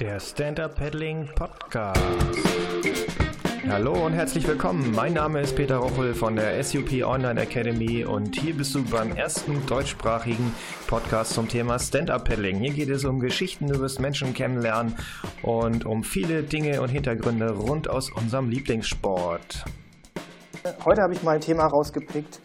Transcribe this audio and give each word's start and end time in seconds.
Der 0.00 0.18
Stand-Up 0.18 0.76
Paddling 0.76 1.28
Podcast. 1.34 2.00
Hallo 3.68 4.06
und 4.06 4.14
herzlich 4.14 4.48
willkommen. 4.48 4.92
Mein 4.94 5.12
Name 5.12 5.42
ist 5.42 5.54
Peter 5.54 5.76
Rochel 5.76 6.14
von 6.14 6.36
der 6.36 6.64
SUP 6.64 7.04
Online 7.04 7.42
Academy 7.42 8.06
und 8.06 8.34
hier 8.34 8.56
bist 8.56 8.74
du 8.74 8.82
beim 8.82 9.14
ersten 9.14 9.66
deutschsprachigen 9.66 10.54
Podcast 10.86 11.34
zum 11.34 11.48
Thema 11.48 11.78
Stand-Up 11.78 12.26
Paddling. 12.26 12.56
Hier 12.60 12.72
geht 12.72 12.88
es 12.88 13.04
um 13.04 13.20
Geschichten 13.20 13.68
über 13.68 13.82
das 13.82 13.98
Menschen 13.98 14.32
kennenlernen 14.32 14.96
und 15.42 15.84
um 15.84 16.02
viele 16.02 16.44
Dinge 16.44 16.80
und 16.80 16.88
Hintergründe 16.88 17.50
rund 17.50 17.90
aus 17.90 18.10
unserem 18.10 18.48
Lieblingssport. 18.48 19.66
Heute 20.86 21.02
habe 21.02 21.12
ich 21.12 21.22
mal 21.22 21.34
ein 21.34 21.42
Thema 21.42 21.66
rausgepickt, 21.66 22.40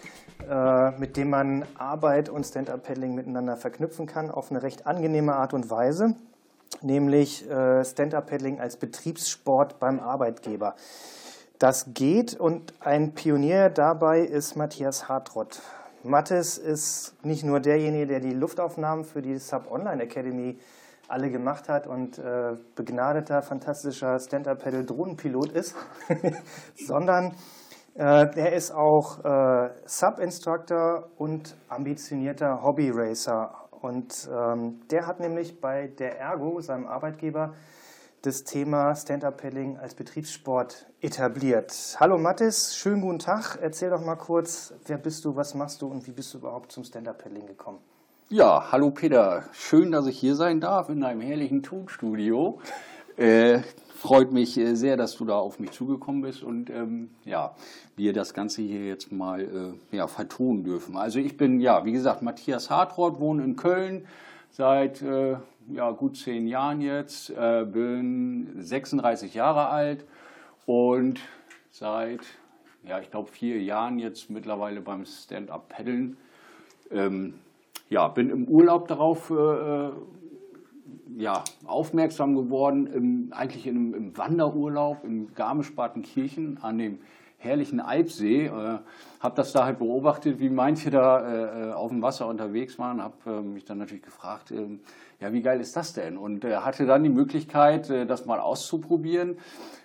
äh, 0.50 0.92
mit 1.00 1.16
dem 1.16 1.30
man 1.30 1.64
Arbeit 1.78 2.28
und 2.28 2.46
Stand-Up-Paddling 2.46 3.16
miteinander 3.16 3.56
verknüpfen 3.56 4.08
kann, 4.08 4.30
auf 4.30 4.52
eine 4.52 4.62
recht 4.62 4.86
angenehme 4.86 5.38
Art 5.38 5.54
und 5.54 5.70
Weise, 5.70 6.16
nämlich 6.82 7.50
äh, 7.50 7.84
Stand-Up-Paddling 7.84 8.60
als 8.60 8.78
Betriebssport 8.78 9.80
beim 9.80 10.00
Arbeitgeber. 10.00 10.76
Das 11.60 11.94
geht 11.94 12.36
und 12.40 12.74
ein 12.82 13.14
Pionier 13.14 13.70
dabei 13.70 14.22
ist 14.22 14.56
Matthias 14.56 15.08
Hartrott. 15.08 15.62
Mathis 16.04 16.58
ist 16.58 17.16
nicht 17.24 17.44
nur 17.44 17.60
derjenige, 17.60 18.08
der 18.08 18.20
die 18.20 18.34
Luftaufnahmen 18.34 19.06
für 19.06 19.22
die 19.22 19.38
Sub 19.38 19.72
Online 19.72 20.04
Academy 20.04 20.60
alle 21.08 21.32
gemacht 21.32 21.70
hat 21.70 21.88
und 21.88 22.18
äh, 22.18 22.56
begnadeter, 22.76 23.42
fantastischer 23.42 24.20
Stand-Up-Paddle-Drohnenpilot 24.20 25.52
ist, 25.52 25.76
sondern 26.76 27.36
äh, 27.96 28.28
er 28.36 28.54
ist 28.54 28.72
auch 28.72 29.24
äh, 29.24 29.70
Sub-Instructor 29.86 31.10
und 31.18 31.56
ambitionierter 31.70 32.62
Hobby-Racer. 32.62 33.65
Und 33.82 34.30
ähm, 34.32 34.82
der 34.90 35.08
hat 35.08 35.20
nämlich 35.20 35.60
bei 35.62 35.88
der 35.88 36.20
Ergo, 36.20 36.60
seinem 36.62 36.88
Arbeitgeber, 36.88 37.54
das 38.22 38.44
Thema 38.44 38.96
Stand-Up-Paddling 38.96 39.78
als 39.78 39.94
Betriebssport 39.94 40.88
etabliert. 41.00 41.96
Hallo 42.00 42.18
Mathis, 42.18 42.76
schönen 42.76 43.02
guten 43.02 43.20
Tag. 43.20 43.60
Erzähl 43.62 43.92
doch 43.92 44.02
mal 44.02 44.16
kurz, 44.16 44.74
wer 44.88 44.98
bist 44.98 45.26
du, 45.26 45.36
was 45.36 45.54
machst 45.54 45.82
du 45.84 45.88
und 45.88 46.08
wie 46.08 46.12
bist 46.12 46.34
du 46.34 46.40
überhaupt 46.40 46.72
zum 46.72 46.84
Stand-Up-Paddling 46.84 47.46
gekommen? 47.46 47.80
Ja, 48.30 48.72
hallo 48.72 48.90
Peter. 48.90 49.44
Schön, 49.52 49.92
dass 49.92 50.08
ich 50.08 50.18
hier 50.18 50.36
sein 50.36 50.60
darf 50.60 50.90
in 50.90 51.04
einem 51.04 51.22
herrlichen 51.22 51.62
Tonstudio. 51.62 52.60
Äh, 53.18 53.60
freut 53.96 54.32
mich 54.32 54.58
äh, 54.58 54.76
sehr, 54.76 54.98
dass 54.98 55.16
du 55.16 55.26
da 55.26 55.38
auf 55.38 55.60
mich 55.60 55.72
zugekommen 55.72 56.22
bist 56.22 56.44
und 56.44 56.70
ähm, 56.70 57.10
ja, 57.24 57.56
wir 57.96 58.14
das 58.14 58.34
Ganze 58.34 58.62
hier 58.62 58.86
jetzt 58.86 59.12
mal 59.12 59.42
äh, 59.92 59.96
ja, 59.96 60.08
vertonen 60.08 60.64
dürfen. 60.64 60.98
Also 60.98 61.20
ich 61.20 61.38
bin, 61.38 61.60
ja, 61.62 61.86
wie 61.86 61.94
gesagt, 61.94 62.22
Matthias 62.22 62.70
Hartroth, 62.70 63.20
wohne 63.20 63.44
in 63.44 63.56
Köln 63.56 64.06
seit 64.52 65.02
äh, 65.02 65.38
ja, 65.74 65.92
gut 65.92 66.18
zehn 66.18 66.48
Jahren 66.48 66.82
jetzt, 66.82 67.30
äh, 67.30 67.66
bin 67.66 68.50
36 68.58 69.34
Jahre 69.34 69.70
alt 69.70 70.06
und 70.66 71.20
seit, 71.72 72.22
ja, 72.88 73.00
ich 73.00 73.10
glaube 73.12 73.30
vier 73.32 73.62
Jahren 73.62 74.00
jetzt 74.00 74.30
mittlerweile 74.30 74.82
beim 74.82 75.06
Stand-Up-Paddeln. 75.06 76.18
Ähm, 76.92 77.36
ja, 77.90 78.08
bin 78.08 78.30
im 78.30 78.46
Urlaub 78.46 78.88
darauf 78.88 79.30
äh, 79.30 79.90
ja, 81.18 81.44
aufmerksam 81.66 82.36
geworden, 82.36 82.88
im, 82.88 83.34
eigentlich 83.34 83.68
in, 83.68 83.94
im 83.94 84.18
Wanderurlaub 84.18 85.04
in 85.04 85.34
Garmisch-Partenkirchen 85.34 86.60
an 86.62 86.78
dem 86.78 87.00
herrlichen 87.38 87.80
Alpsee. 87.80 88.48
Äh, 88.48 88.80
habe 89.20 89.36
das 89.36 89.52
da 89.54 89.66
halt 89.66 89.80
beobachtet, 89.80 90.40
wie 90.40 90.50
manche 90.50 90.90
da 90.90 91.70
äh, 91.70 91.74
auf 91.74 91.90
dem 91.92 92.02
Wasser 92.02 92.28
unterwegs 92.28 92.78
waren. 92.78 93.02
Habe 93.02 93.16
äh, 93.26 93.42
mich 93.42 93.66
dann 93.66 93.78
natürlich 93.78 94.04
gefragt, 94.04 94.52
äh, 94.52 94.80
ja, 95.20 95.32
wie 95.32 95.42
geil 95.42 95.62
ist 95.62 95.76
das 95.76 95.94
denn? 95.94 96.18
Und 96.18 96.44
äh, 96.44 96.58
hatte 96.58 96.86
dann 96.86 97.04
die 97.04 97.10
Möglichkeit, 97.10 97.90
äh, 97.90 98.06
das 98.06 98.26
mal 98.26 98.40
auszuprobieren 98.40 99.38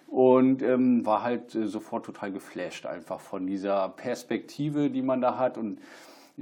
und 0.09 0.61
ähm, 0.63 1.07
war 1.07 1.23
halt 1.23 1.53
sofort 1.53 2.05
total 2.05 2.33
geflasht 2.33 2.85
einfach 2.85 3.21
von 3.21 3.47
dieser 3.47 3.91
Perspektive, 3.91 4.91
die 4.91 5.03
man 5.03 5.21
da 5.21 5.39
hat 5.39 5.57
und 5.57 5.79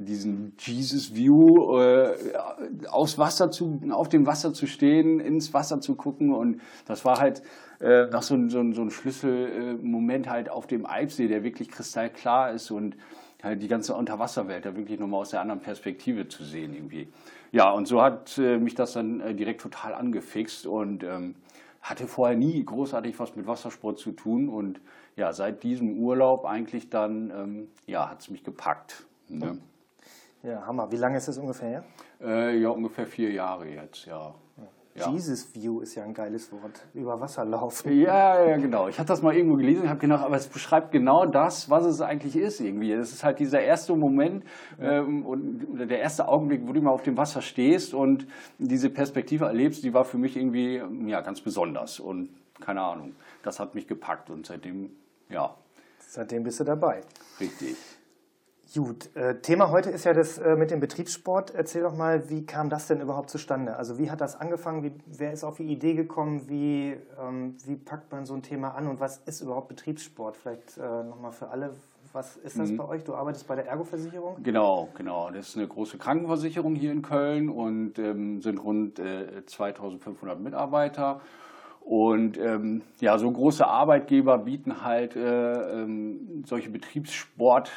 diesen 0.05 0.55
Jesus 0.59 1.15
View 1.15 1.79
äh, 1.79 2.15
aufs 2.89 3.19
Wasser 3.19 3.51
zu, 3.51 3.81
auf 3.91 4.09
dem 4.09 4.27
Wasser 4.27 4.53
zu 4.53 4.67
stehen, 4.67 5.21
ins 5.21 5.53
Wasser 5.55 5.81
zu 5.81 5.97
gucken 5.97 6.33
und 6.33 6.61
das 6.87 7.05
war 7.05 7.19
halt 7.19 7.43
äh, 7.81 8.07
noch 8.07 8.23
so 8.23 8.35
ein, 8.35 8.49
so 8.49 8.61
ein, 8.61 8.73
so 8.73 8.83
ein 8.83 8.91
Schlüsselmoment 8.91 10.29
halt 10.29 10.51
auf 10.51 10.67
dem 10.67 10.87
Alpsee, 10.87 11.29
der 11.29 11.43
wirklich 11.43 11.69
kristallklar 11.69 12.53
ist 12.53 12.71
und 12.71 12.97
halt 13.43 13.63
die 13.63 13.69
ganze 13.69 13.95
Unterwasserwelt 13.95 14.67
da 14.67 14.77
wirklich 14.77 14.99
nochmal 14.99 15.21
aus 15.21 15.31
der 15.31 15.41
anderen 15.41 15.61
Perspektive 15.61 16.29
zu 16.29 16.45
sehen 16.45 16.75
irgendwie. 16.75 17.09
Ja, 17.53 17.71
und 17.71 17.87
so 17.87 18.03
hat 18.03 18.37
äh, 18.39 18.59
mich 18.59 18.75
das 18.75 18.93
dann 18.93 19.21
äh, 19.21 19.35
direkt 19.35 19.61
total 19.61 19.95
angefixt 19.95 20.67
und 20.67 21.05
ähm, 21.05 21.37
hatte 21.81 22.07
vorher 22.07 22.37
nie 22.37 22.63
großartig 22.65 23.19
was 23.19 23.37
mit 23.37 23.47
Wassersport 23.47 23.99
zu 23.99 24.13
tun 24.13 24.49
und 24.49 24.81
ja, 25.17 25.33
seit 25.33 25.63
diesem 25.63 25.99
Urlaub 25.99 26.45
eigentlich 26.45 26.91
dann, 26.91 27.31
ähm, 27.31 27.69
ja, 27.87 28.11
hat 28.11 28.21
es 28.21 28.31
mich 28.31 28.45
gepackt. 28.45 29.07
Ne? 29.29 29.59
Ja, 30.43 30.67
Hammer. 30.67 30.91
Wie 30.91 30.97
lange 30.97 31.19
ist 31.19 31.29
das 31.29 31.39
ungefähr 31.39 31.69
her? 31.69 31.85
Äh, 32.21 32.59
ja, 32.59 32.69
ungefähr 32.69 33.07
vier 33.07 33.33
Jahre 33.33 33.69
jetzt, 33.69 34.07
ja. 34.07 34.35
ja. 34.95 35.11
Jesus 35.11 35.53
View 35.55 35.81
ist 35.81 35.97
ja 35.97 36.05
ein 36.05 36.15
geiles 36.15 36.53
Wort. 36.53 36.87
Über 36.95 37.21
Wasser 37.21 37.45
laufen. 37.45 37.93
Ja, 37.99 38.45
ja, 38.45 38.57
genau. 38.57 38.87
Ich 38.89 38.99
hatte 38.99 39.09
das 39.09 39.21
mal 39.21 39.35
irgendwo 39.35 39.57
gelesen 39.57 39.83
und 39.83 39.89
habe 39.89 39.99
gedacht, 39.99 40.25
aber 40.25 40.37
es 40.37 40.47
beschreibt 40.47 40.93
genau 40.93 41.27
das, 41.27 41.71
was 41.71 41.85
es 41.85 42.01
eigentlich 42.01 42.37
ist 42.37 42.61
irgendwie. 42.61 42.93
Es 42.93 43.13
ist 43.13 43.25
halt 43.25 43.41
dieser 43.41 43.61
erste 43.61 43.97
Moment 43.97 44.45
ähm, 44.81 45.27
und, 45.27 45.67
oder 45.73 45.87
der 45.87 45.99
erste 45.99 46.29
Augenblick, 46.29 46.67
wo 46.67 46.73
du 46.73 46.81
mal 46.83 46.91
auf 46.91 47.03
dem 47.03 47.17
Wasser 47.17 47.43
stehst 47.43 47.93
und 47.93 48.27
diese 48.59 48.91
Perspektive 48.91 49.47
erlebst, 49.47 49.83
die 49.83 49.93
war 49.93 50.05
für 50.05 50.19
mich 50.19 50.37
irgendwie 50.37 50.83
ja, 51.09 51.21
ganz 51.21 51.41
besonders. 51.41 51.99
Und 51.99 52.31
keine 52.61 52.83
Ahnung, 52.83 53.17
das 53.43 53.59
hat 53.59 53.75
mich 53.75 53.89
gepackt 53.89 54.31
und 54.31 54.47
seitdem, 54.47 54.91
ja. 55.29 55.57
Seitdem 55.99 56.45
bist 56.45 56.61
du 56.61 56.65
dabei. 56.65 57.03
Richtig. 57.41 57.77
Gut, 58.75 59.17
äh, 59.17 59.41
Thema 59.41 59.71
heute 59.71 59.89
ist 59.89 60.05
ja 60.05 60.13
das 60.13 60.37
äh, 60.37 60.55
mit 60.55 60.71
dem 60.71 60.79
Betriebssport. 60.79 61.55
Erzähl 61.55 61.83
doch 61.83 61.97
mal, 61.97 62.29
wie 62.29 62.45
kam 62.45 62.69
das 62.69 62.87
denn 62.87 63.01
überhaupt 63.01 63.31
zustande? 63.31 63.77
Also 63.77 63.99
wie 63.99 64.11
hat 64.11 64.21
das 64.21 64.39
angefangen? 64.39 64.83
Wie, 64.83 64.93
wer 65.07 65.33
ist 65.33 65.43
auf 65.43 65.57
die 65.57 65.73
Idee 65.73 65.95
gekommen? 65.95 66.51
Wie, 66.51 66.95
ähm, 67.19 67.57
wie 67.65 67.77
packt 67.77 68.13
man 68.13 68.27
so 68.27 68.35
ein 68.35 68.43
Thema 68.43 68.75
an? 68.75 68.87
Und 68.87 69.01
was 69.01 69.19
ist 69.25 69.41
überhaupt 69.41 69.69
Betriebssport? 69.69 70.37
Vielleicht 70.37 70.77
äh, 70.77 70.83
nochmal 70.83 71.33
für 71.33 71.49
alle, 71.49 71.71
was 72.13 72.37
ist 72.37 72.59
das 72.59 72.71
mhm. 72.71 72.77
bei 72.77 72.89
euch? 72.89 73.05
Du 73.05 73.15
arbeitest 73.15 73.49
bei 73.49 73.55
der 73.55 73.67
Ergo-Versicherung? 73.69 74.37
Genau, 74.43 74.89
genau. 74.95 75.31
Das 75.31 75.49
ist 75.49 75.57
eine 75.57 75.67
große 75.67 75.97
Krankenversicherung 75.97 76.75
hier 76.75 76.93
in 76.93 77.01
Köln 77.01 77.49
und 77.49 77.99
ähm, 77.99 78.43
sind 78.43 78.59
rund 78.59 78.99
äh, 78.99 79.47
2500 79.47 80.41
Mitarbeiter. 80.41 81.23
Und 81.81 82.37
ähm, 82.37 82.83
ja, 83.01 83.17
so 83.17 83.31
große 83.31 83.67
Arbeitgeber 83.67 84.37
bieten 84.37 84.85
halt 84.85 85.17
äh, 85.17 85.83
ähm, 85.83 86.45
solche 86.45 86.69
Betriebssport 86.69 87.71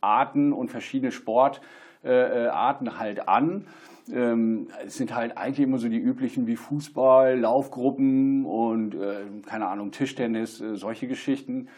Arten 0.00 0.52
und 0.52 0.70
verschiedene 0.70 1.12
Sportarten 1.12 2.98
halt 2.98 3.28
an. 3.28 3.66
Ähm, 4.12 4.66
es 4.84 4.96
sind 4.96 5.14
halt 5.14 5.36
eigentlich 5.36 5.64
immer 5.66 5.78
so 5.78 5.88
die 5.88 5.98
üblichen 5.98 6.46
wie 6.46 6.56
Fußball, 6.56 7.38
Laufgruppen 7.38 8.44
und 8.46 8.94
äh, 8.94 9.24
keine 9.46 9.68
Ahnung, 9.68 9.90
Tischtennis, 9.90 10.60
äh, 10.60 10.76
solche 10.76 11.08
Geschichten. 11.08 11.68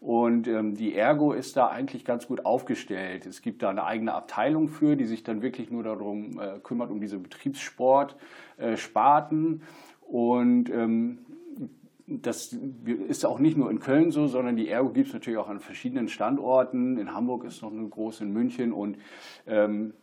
Und 0.00 0.48
ähm, 0.48 0.74
die 0.76 0.94
Ergo 0.94 1.32
ist 1.34 1.58
da 1.58 1.68
eigentlich 1.68 2.06
ganz 2.06 2.26
gut 2.26 2.46
aufgestellt. 2.46 3.26
Es 3.26 3.42
gibt 3.42 3.62
da 3.62 3.68
eine 3.68 3.84
eigene 3.84 4.14
Abteilung 4.14 4.68
für, 4.68 4.96
die 4.96 5.04
sich 5.04 5.22
dann 5.24 5.42
wirklich 5.42 5.70
nur 5.70 5.82
darum 5.82 6.40
äh, 6.40 6.58
kümmert, 6.62 6.90
um 6.90 7.00
diese 7.00 7.18
Betriebssport-Sparten. 7.18 9.60
Und 10.00 10.70
ähm, 10.70 11.18
das 12.10 12.52
ist 13.08 13.24
auch 13.24 13.38
nicht 13.38 13.56
nur 13.56 13.70
in 13.70 13.78
Köln 13.78 14.10
so, 14.10 14.26
sondern 14.26 14.56
die 14.56 14.68
Ergo 14.68 14.90
gibt 14.90 15.08
es 15.08 15.14
natürlich 15.14 15.38
auch 15.38 15.48
an 15.48 15.60
verschiedenen 15.60 16.08
Standorten. 16.08 16.98
In 16.98 17.14
Hamburg 17.14 17.44
ist 17.44 17.62
noch 17.62 17.72
eine 17.72 17.88
große, 17.88 18.24
in 18.24 18.32
München 18.32 18.72
und 18.72 18.98
ähm, 19.46 19.94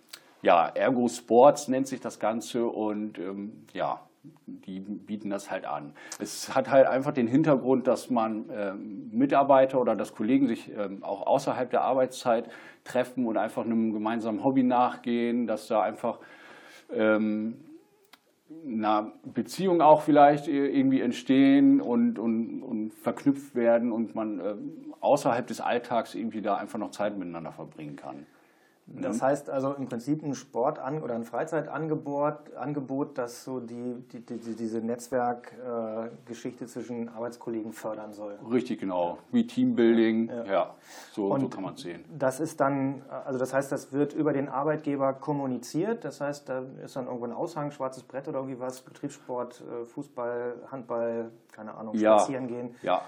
ja, 0.42 0.68
Ergo 0.68 1.08
Sports 1.10 1.68
nennt 1.68 1.88
sich 1.88 2.00
das 2.00 2.20
Ganze 2.20 2.66
und 2.66 3.20
ähm, 3.20 3.66
ja, 3.74 4.08
die 4.46 4.80
bieten 4.80 5.30
das 5.30 5.52
halt 5.52 5.66
an. 5.66 5.94
Es 6.20 6.56
hat 6.56 6.70
halt 6.70 6.88
einfach 6.88 7.12
den 7.12 7.28
Hintergrund, 7.28 7.88
dass 7.88 8.10
man 8.10 8.46
ähm, 8.52 9.10
Mitarbeiter 9.12 9.80
oder 9.82 9.96
dass 9.96 10.16
Kollegen 10.16 10.48
sich 10.48 10.72
ähm, 10.78 11.04
auch 11.04 11.28
außerhalb 11.28 11.70
der 11.70 11.82
Arbeitszeit 11.82 12.50
treffen 12.84 13.26
und 13.26 13.38
einfach 13.38 13.66
einem 13.66 13.94
gemeinsamen 13.94 14.44
Hobby 14.44 14.64
nachgehen, 14.64 15.48
dass 15.48 15.68
da 15.68 15.82
einfach 15.82 16.20
ähm, 16.94 17.58
einer 18.66 19.14
Beziehung 19.24 19.82
auch 19.82 20.02
vielleicht 20.02 20.48
irgendwie 20.48 21.02
entstehen 21.02 21.82
und, 21.82 22.18
und, 22.18 22.64
und 22.64 22.94
verknüpft 22.94 23.56
werden 23.56 23.92
und 23.92 24.16
man 24.16 24.40
äh, 24.40 24.56
außerhalb 25.02 25.46
des 25.48 25.60
Alltags 25.60 26.16
irgendwie 26.16 26.42
da 26.42 26.56
einfach 26.56 26.80
noch 26.80 26.92
Zeit 26.92 27.18
miteinander 27.18 27.52
verbringen 27.52 27.96
kann. 27.96 28.26
Das 28.88 29.22
heißt 29.22 29.50
also 29.50 29.74
im 29.74 29.88
Prinzip 29.88 30.24
ein 30.24 30.34
Sport- 30.34 30.80
oder 30.80 31.16
ein 31.16 31.26
Freizeitangebot, 31.26 32.56
Angebot, 32.56 33.18
das 33.18 33.44
so 33.44 33.60
die, 33.60 34.02
die, 34.12 34.22
die 34.22 34.56
diese 34.56 34.80
Netzwerkgeschichte 34.80 36.64
äh, 36.64 36.68
zwischen 36.68 37.10
Arbeitskollegen 37.10 37.74
fördern 37.74 38.14
soll. 38.14 38.40
Richtig, 38.50 38.80
genau. 38.80 39.18
Wie 39.32 39.46
Teambuilding, 39.46 40.30
ja, 40.30 40.46
ja 40.46 40.76
so, 41.12 41.38
so, 41.38 41.50
kann 41.50 41.64
man 41.64 41.74
es 41.74 41.82
sehen. 41.82 42.06
Das 42.18 42.40
ist 42.40 42.62
dann, 42.62 43.02
also 43.26 43.38
das 43.38 43.54
heißt, 43.54 43.72
das 43.72 43.92
wird 43.92 44.14
über 44.14 44.32
den 44.32 44.48
Arbeitgeber 44.48 45.14
kommuniziert. 45.14 46.06
Das 46.06 46.22
heißt, 46.22 46.48
da 46.48 46.64
ist 46.84 46.96
dann 46.96 47.08
irgendwo 47.08 47.26
ein 47.26 47.34
Aushang, 47.34 47.72
schwarzes 47.72 48.04
Brett 48.04 48.28
oder 48.30 48.40
irgendwie 48.40 48.60
was, 48.60 48.82
Betriebssport, 48.82 49.62
äh, 49.62 49.86
Fußball, 49.86 50.56
Handball, 50.72 51.32
keine 51.52 51.74
Ahnung, 51.74 51.98
spazieren 51.98 52.48
ja, 52.50 52.56
gehen. 52.56 52.76
Ja, 52.82 53.02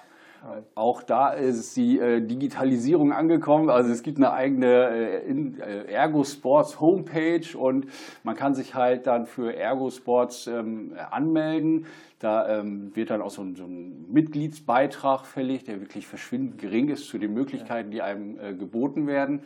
auch 0.75 1.03
da 1.03 1.31
ist 1.31 1.75
die 1.75 1.99
äh, 1.99 2.21
Digitalisierung 2.21 3.11
angekommen. 3.11 3.69
Also 3.69 3.91
es 3.91 4.03
gibt 4.03 4.17
eine 4.17 4.31
eigene 4.31 4.67
äh, 4.67 5.31
äh, 5.31 5.91
Ergo 5.91 6.23
Sports 6.23 6.79
Homepage 6.79 7.57
und 7.57 7.87
man 8.23 8.35
kann 8.35 8.53
sich 8.55 8.75
halt 8.75 9.05
dann 9.07 9.25
für 9.25 9.55
Ergo 9.55 9.89
Sports 9.89 10.47
ähm, 10.47 10.95
anmelden. 11.11 11.87
Da 12.19 12.59
ähm, 12.59 12.95
wird 12.95 13.09
dann 13.09 13.21
auch 13.21 13.29
so 13.31 13.41
ein, 13.41 13.55
so 13.55 13.65
ein, 13.65 14.11
Mitgliedsbeitrag 14.11 15.25
fällig, 15.25 15.63
der 15.65 15.81
wirklich 15.81 16.07
verschwindend 16.07 16.57
gering 16.57 16.89
ist 16.89 17.07
zu 17.07 17.17
den 17.17 17.33
Möglichkeiten, 17.33 17.91
die 17.91 18.01
einem 18.01 18.39
äh, 18.39 18.53
geboten 18.53 19.07
werden. 19.07 19.43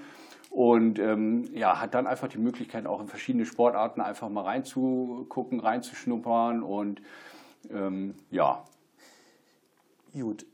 Und 0.50 1.00
ähm, 1.00 1.50
ja, 1.54 1.82
hat 1.82 1.96
dann 1.96 2.06
einfach 2.06 2.28
die 2.28 2.38
Möglichkeit, 2.38 2.86
auch 2.86 3.02
in 3.02 3.08
verschiedene 3.08 3.46
Sportarten 3.46 4.00
einfach 4.02 4.30
mal 4.30 4.44
reinzugucken, 4.44 5.60
reinzuschnuppern 5.60 6.62
und 6.62 7.02
ähm, 7.72 8.14
ja. 8.30 8.64
Gut, 10.14 10.46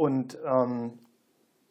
und 0.00 0.38
ähm, 0.46 0.98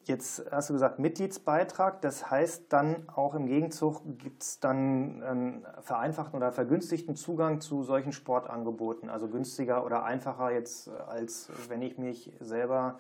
jetzt 0.04 0.46
hast 0.52 0.70
du 0.70 0.74
gesagt 0.74 1.00
Mitgliedsbeitrag, 1.00 2.00
das 2.02 2.30
heißt 2.30 2.72
dann 2.72 3.10
auch 3.10 3.34
im 3.34 3.48
Gegenzug 3.48 4.04
gibt 4.20 4.44
es 4.44 4.60
dann 4.60 5.24
einen 5.24 5.66
vereinfachten 5.82 6.38
oder 6.38 6.52
vergünstigten 6.52 7.16
Zugang 7.16 7.60
zu 7.60 7.82
solchen 7.82 8.12
Sportangeboten, 8.12 9.10
also 9.10 9.30
günstiger 9.30 9.84
oder 9.84 10.04
einfacher 10.04 10.52
jetzt 10.52 10.90
als 10.90 11.50
wenn 11.70 11.82
ich 11.82 11.98
mich 11.98 12.32
selber 12.40 13.00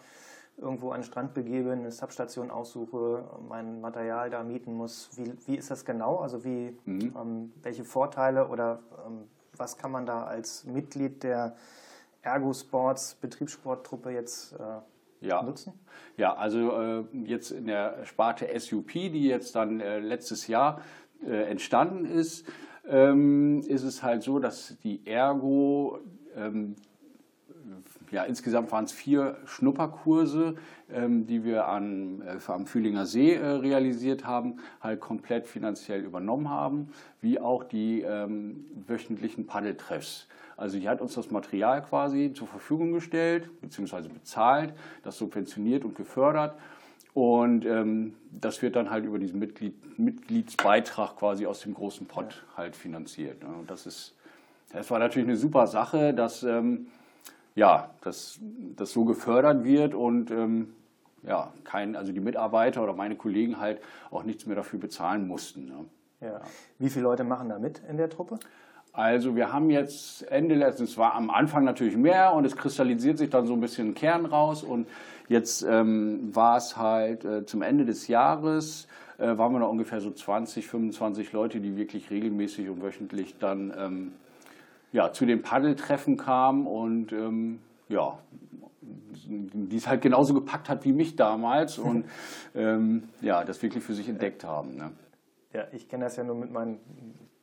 irgendwo 0.58 0.90
an 0.90 1.02
den 1.02 1.06
Strand 1.06 1.36
begebe, 1.36 1.74
eine 1.74 1.92
Substation 1.92 2.50
aussuche, 2.50 3.24
mein 3.48 3.81
Material 3.81 4.31
da 4.31 4.44
mieten 4.44 4.74
muss. 4.74 5.12
Wie, 5.14 5.31
wie 5.46 5.58
ist 5.58 5.70
das 5.70 5.86
genau? 5.86 6.18
Also 6.18 6.44
wie, 6.44 6.76
mhm. 6.86 7.16
ähm, 7.16 7.54
welche 7.62 7.86
Vorteile 7.86 8.48
oder 8.48 8.80
ähm, 9.06 9.30
was 9.56 9.78
kann 9.78 9.92
man 9.92 10.08
da 10.08 10.24
als 10.24 10.64
Mitglied 10.64 11.22
der 11.22 11.56
Ergo 12.24 12.52
Sports 12.52 13.14
Betriebssporttruppe 13.14 14.10
jetzt 14.10 14.54
äh, 14.54 14.80
ja. 15.21 15.44
nutzen? 15.44 15.74
Ja, 16.18 16.33
also 16.36 16.71
äh, 16.80 17.04
jetzt 17.25 17.51
in 17.51 17.68
der 17.68 18.06
Sparte 18.06 18.48
SUP, 18.60 18.92
die 18.92 19.25
jetzt 19.25 19.56
dann 19.56 19.80
äh, 19.80 20.00
letztes 20.00 20.48
Jahr 20.48 20.81
äh, 21.25 21.50
entstanden 21.50 22.06
ist, 22.06 22.45
ähm, 22.88 23.62
ist 23.62 23.83
es 23.83 24.04
halt 24.04 24.24
so, 24.24 24.39
dass 24.39 24.77
die 24.83 25.06
Ergo, 25.06 26.00
ähm, 26.36 26.75
ja, 28.12 28.24
insgesamt 28.24 28.72
waren 28.72 28.86
es 28.86 28.92
vier 28.92 29.38
Schnupperkurse, 29.46 30.56
ähm, 30.92 31.28
die 31.28 31.44
wir 31.44 31.68
an, 31.68 32.22
äh, 32.22 32.52
am 32.52 32.66
Fühlinger 32.66 33.06
See 33.06 33.34
äh, 33.34 33.46
realisiert 33.46 34.26
haben, 34.26 34.60
halt 34.82 35.00
komplett 35.00 35.48
finanziell 35.48 36.02
übernommen 36.02 36.50
haben, 36.50 36.90
wie 37.22 37.40
auch 37.40 37.64
die 37.64 38.02
ähm, 38.02 38.66
wöchentlichen 38.88 39.46
Paddeltreffs. 39.46 40.28
Also 40.58 40.78
die 40.78 40.90
hat 40.90 41.00
uns 41.00 41.14
das 41.14 41.32
Material 41.32 41.82
quasi 41.84 42.34
zur 42.34 42.48
Verfügung 42.48 42.92
gestellt, 42.92 43.50
beziehungsweise 43.62 44.10
bezahlt, 44.10 44.74
das 45.04 45.18
subventioniert 45.18 45.86
und 45.86 45.96
gefördert. 45.96 46.56
Und 47.14 47.66
ähm, 47.66 48.16
das 48.32 48.62
wird 48.62 48.76
dann 48.76 48.90
halt 48.90 49.06
über 49.06 49.20
diesen 49.20 49.40
Mitglied, 49.40 49.98
Mitgliedsbeitrag 49.98 51.16
quasi 51.16 51.46
aus 51.46 51.62
dem 51.62 51.74
großen 51.74 52.08
Pott 52.08 52.44
halt 52.58 52.76
finanziert. 52.76 53.42
Ne? 53.42 53.50
Und 53.60 53.72
das 53.72 53.86
ist, 53.86 54.16
das 54.72 54.90
war 54.92 55.00
natürlich 55.00 55.28
eine 55.28 55.38
super 55.38 55.68
Sache, 55.68 56.14
dass 56.14 56.44
ähm, 56.44 56.88
ja, 57.56 57.90
dass 58.01 58.40
das 58.75 58.92
so 58.92 59.06
gefördert 59.06 59.63
wird 59.63 59.94
und 59.94 60.31
ähm, 60.31 60.74
ja, 61.24 61.51
kein, 61.63 61.96
also 61.96 62.12
die 62.12 62.19
Mitarbeiter 62.19 62.84
oder 62.84 62.94
meine 62.94 63.16
Kollegen 63.16 63.60
halt 63.60 63.81
auch 64.12 64.24
nichts 64.24 64.46
mehr 64.46 64.56
dafür 64.56 64.80
bezahlen 64.80 65.28
mussten. 65.28 65.66
Ne? 65.66 65.86
Ja. 66.22 66.42
Wie 66.78 66.90
viele 66.90 67.04
Leute 67.04 67.24
machen 67.24 67.50
da 67.50 67.60
mit 67.60 67.81
in 67.90 67.98
der 67.98 68.10
Truppe? 68.10 68.40
Also 68.92 69.36
wir 69.36 69.54
haben 69.54 69.69
jetzt 69.69 70.24
Ende 70.31 70.56
letztens, 70.56 70.98
war 70.98 71.13
am 71.13 71.30
Anfang 71.30 71.63
natürlich 71.63 71.96
mehr 71.96 72.34
und 72.34 72.46
es 72.46 72.56
kristallisiert 72.56 73.18
sich 73.18 73.30
dann 73.30 73.46
so 73.46 73.54
ein 73.54 73.62
bisschen 73.62 73.90
ein 73.90 73.94
Kern 73.94 74.25
raus 74.25 74.63
und 74.63 74.88
jetzt 75.28 75.62
ähm, 75.62 76.36
war 76.36 76.57
es 76.57 76.75
halt 76.75 77.24
äh, 77.24 77.45
zum 77.45 77.62
Ende 77.62 77.86
des 77.86 78.07
Jahres, 78.07 78.88
äh, 79.19 79.38
waren 79.38 79.54
wir 79.54 79.60
noch 79.60 79.69
ungefähr 79.69 80.02
so 80.02 80.12
20, 80.12 80.68
25 80.68 81.31
Leute, 81.34 81.60
die 81.60 81.78
wirklich 81.78 82.10
regelmäßig 82.10 82.69
und 82.69 82.81
wöchentlich 82.81 83.38
dann 83.38 83.74
ähm, 83.78 84.12
ja, 84.92 85.12
zu 85.12 85.26
den 85.26 85.42
Paddeltreffen 85.42 86.18
kamen 86.18 86.66
und 86.66 87.12
ähm, 87.12 87.60
ja, 87.88 88.20
die 88.82 89.78
es 89.78 89.88
halt 89.88 90.02
genauso 90.02 90.34
gepackt 90.34 90.70
hat 90.70 90.86
wie 90.86 90.94
mich 90.94 91.16
damals 91.16 91.78
und 91.80 92.06
ähm, 92.56 93.10
ja, 93.22 93.44
das 93.44 93.62
wirklich 93.62 93.84
für 93.84 93.94
sich 93.94 94.10
entdeckt 94.10 94.44
haben. 94.44 94.76
Ne? 94.76 94.92
Ja, 95.54 95.66
ich 95.72 95.88
kenne 95.88 96.06
das 96.06 96.16
ja 96.16 96.24
nur 96.24 96.36
mit 96.36 96.52
meinen 96.52 96.80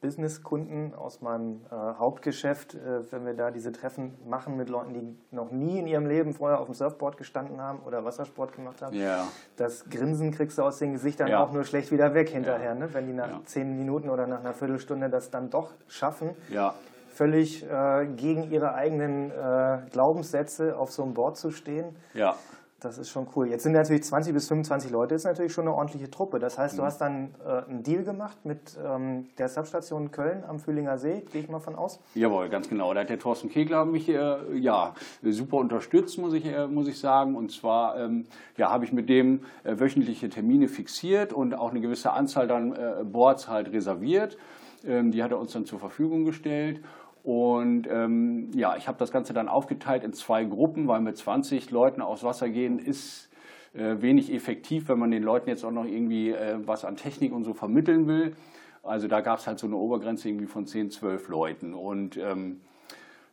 Businesskunden 0.00 0.94
aus 0.94 1.22
meinem 1.22 1.62
äh, 1.70 1.74
Hauptgeschäft, 1.74 2.74
äh, 2.74 3.10
wenn 3.10 3.24
wir 3.24 3.34
da 3.34 3.50
diese 3.50 3.72
Treffen 3.72 4.14
machen 4.26 4.56
mit 4.56 4.68
Leuten, 4.68 4.92
die 4.92 5.34
noch 5.34 5.50
nie 5.50 5.78
in 5.78 5.86
ihrem 5.86 6.06
Leben 6.06 6.34
vorher 6.34 6.60
auf 6.60 6.66
dem 6.66 6.74
Surfboard 6.74 7.16
gestanden 7.16 7.60
haben 7.60 7.80
oder 7.80 8.04
Wassersport 8.04 8.52
gemacht 8.54 8.82
haben. 8.82 8.94
Ja. 8.94 9.26
Das 9.56 9.88
Grinsen 9.88 10.32
kriegst 10.32 10.58
du 10.58 10.62
aus 10.62 10.78
den 10.78 10.92
Gesichtern 10.92 11.28
ja. 11.28 11.42
auch 11.42 11.50
nur 11.52 11.64
schlecht 11.64 11.90
wieder 11.90 12.14
weg 12.14 12.28
hinterher, 12.28 12.74
ne? 12.74 12.92
wenn 12.92 13.06
die 13.06 13.14
nach 13.14 13.30
ja. 13.30 13.40
zehn 13.46 13.76
Minuten 13.76 14.10
oder 14.10 14.26
nach 14.26 14.40
einer 14.40 14.52
Viertelstunde 14.52 15.08
das 15.08 15.30
dann 15.30 15.50
doch 15.50 15.72
schaffen. 15.88 16.36
Ja. 16.50 16.74
Völlig 17.16 17.64
äh, 17.64 18.06
gegen 18.14 18.50
ihre 18.50 18.74
eigenen 18.74 19.30
äh, 19.30 19.78
Glaubenssätze 19.90 20.76
auf 20.76 20.92
so 20.92 21.02
einem 21.02 21.14
Board 21.14 21.38
zu 21.38 21.50
stehen. 21.50 21.96
Ja. 22.12 22.36
Das 22.80 22.98
ist 22.98 23.08
schon 23.08 23.26
cool. 23.34 23.48
Jetzt 23.48 23.62
sind 23.62 23.72
natürlich 23.72 24.02
20 24.02 24.34
bis 24.34 24.48
25 24.48 24.90
Leute, 24.90 25.14
das 25.14 25.22
ist 25.22 25.26
natürlich 25.26 25.52
schon 25.54 25.66
eine 25.66 25.74
ordentliche 25.74 26.10
Truppe. 26.10 26.38
Das 26.38 26.58
heißt, 26.58 26.76
du 26.76 26.82
mhm. 26.82 26.86
hast 26.86 27.00
dann 27.00 27.34
äh, 27.42 27.70
einen 27.70 27.82
Deal 27.82 28.04
gemacht 28.04 28.44
mit 28.44 28.76
ähm, 28.84 29.28
der 29.38 29.48
Substation 29.48 30.10
Köln 30.10 30.44
am 30.46 30.58
Fühlinger 30.58 30.98
See, 30.98 31.24
gehe 31.32 31.40
ich 31.40 31.48
mal 31.48 31.58
von 31.58 31.74
aus. 31.74 31.98
Jawohl, 32.14 32.50
ganz 32.50 32.68
genau. 32.68 32.92
Da 32.92 33.00
hat 33.00 33.08
der 33.08 33.18
Thorsten 33.18 33.48
Kegler 33.48 33.86
mich 33.86 34.10
äh, 34.10 34.36
ja, 34.58 34.92
super 35.22 35.56
unterstützt, 35.56 36.18
muss 36.18 36.34
ich, 36.34 36.44
äh, 36.44 36.66
muss 36.66 36.86
ich 36.86 37.00
sagen. 37.00 37.34
Und 37.34 37.50
zwar 37.50 37.98
ähm, 37.98 38.26
ja, 38.58 38.70
habe 38.70 38.84
ich 38.84 38.92
mit 38.92 39.08
dem 39.08 39.40
äh, 39.64 39.80
wöchentliche 39.80 40.28
Termine 40.28 40.68
fixiert 40.68 41.32
und 41.32 41.54
auch 41.54 41.70
eine 41.70 41.80
gewisse 41.80 42.12
Anzahl 42.12 42.46
dann 42.46 42.72
äh, 42.72 43.04
Boards 43.04 43.48
halt 43.48 43.72
reserviert. 43.72 44.36
Ähm, 44.84 45.12
die 45.12 45.22
hat 45.22 45.30
er 45.30 45.38
uns 45.38 45.52
dann 45.52 45.64
zur 45.64 45.78
Verfügung 45.78 46.26
gestellt. 46.26 46.82
Und 47.26 47.88
ähm, 47.90 48.52
ja, 48.54 48.76
ich 48.76 48.86
habe 48.86 48.98
das 48.98 49.10
Ganze 49.10 49.34
dann 49.34 49.48
aufgeteilt 49.48 50.04
in 50.04 50.12
zwei 50.12 50.44
Gruppen, 50.44 50.86
weil 50.86 51.00
mit 51.00 51.16
20 51.16 51.72
Leuten 51.72 52.00
aufs 52.00 52.22
Wasser 52.22 52.48
gehen 52.48 52.78
ist 52.78 53.28
äh, 53.74 54.00
wenig 54.00 54.32
effektiv, 54.32 54.88
wenn 54.88 55.00
man 55.00 55.10
den 55.10 55.24
Leuten 55.24 55.48
jetzt 55.48 55.64
auch 55.64 55.72
noch 55.72 55.86
irgendwie 55.86 56.30
äh, 56.30 56.60
was 56.64 56.84
an 56.84 56.94
Technik 56.94 57.32
und 57.32 57.42
so 57.42 57.52
vermitteln 57.52 58.06
will. 58.06 58.36
Also 58.84 59.08
da 59.08 59.22
gab 59.22 59.40
es 59.40 59.48
halt 59.48 59.58
so 59.58 59.66
eine 59.66 59.74
Obergrenze 59.74 60.28
irgendwie 60.28 60.46
von 60.46 60.66
10, 60.66 60.92
12 60.92 61.26
Leuten. 61.26 61.74
Und 61.74 62.16
ähm, 62.16 62.60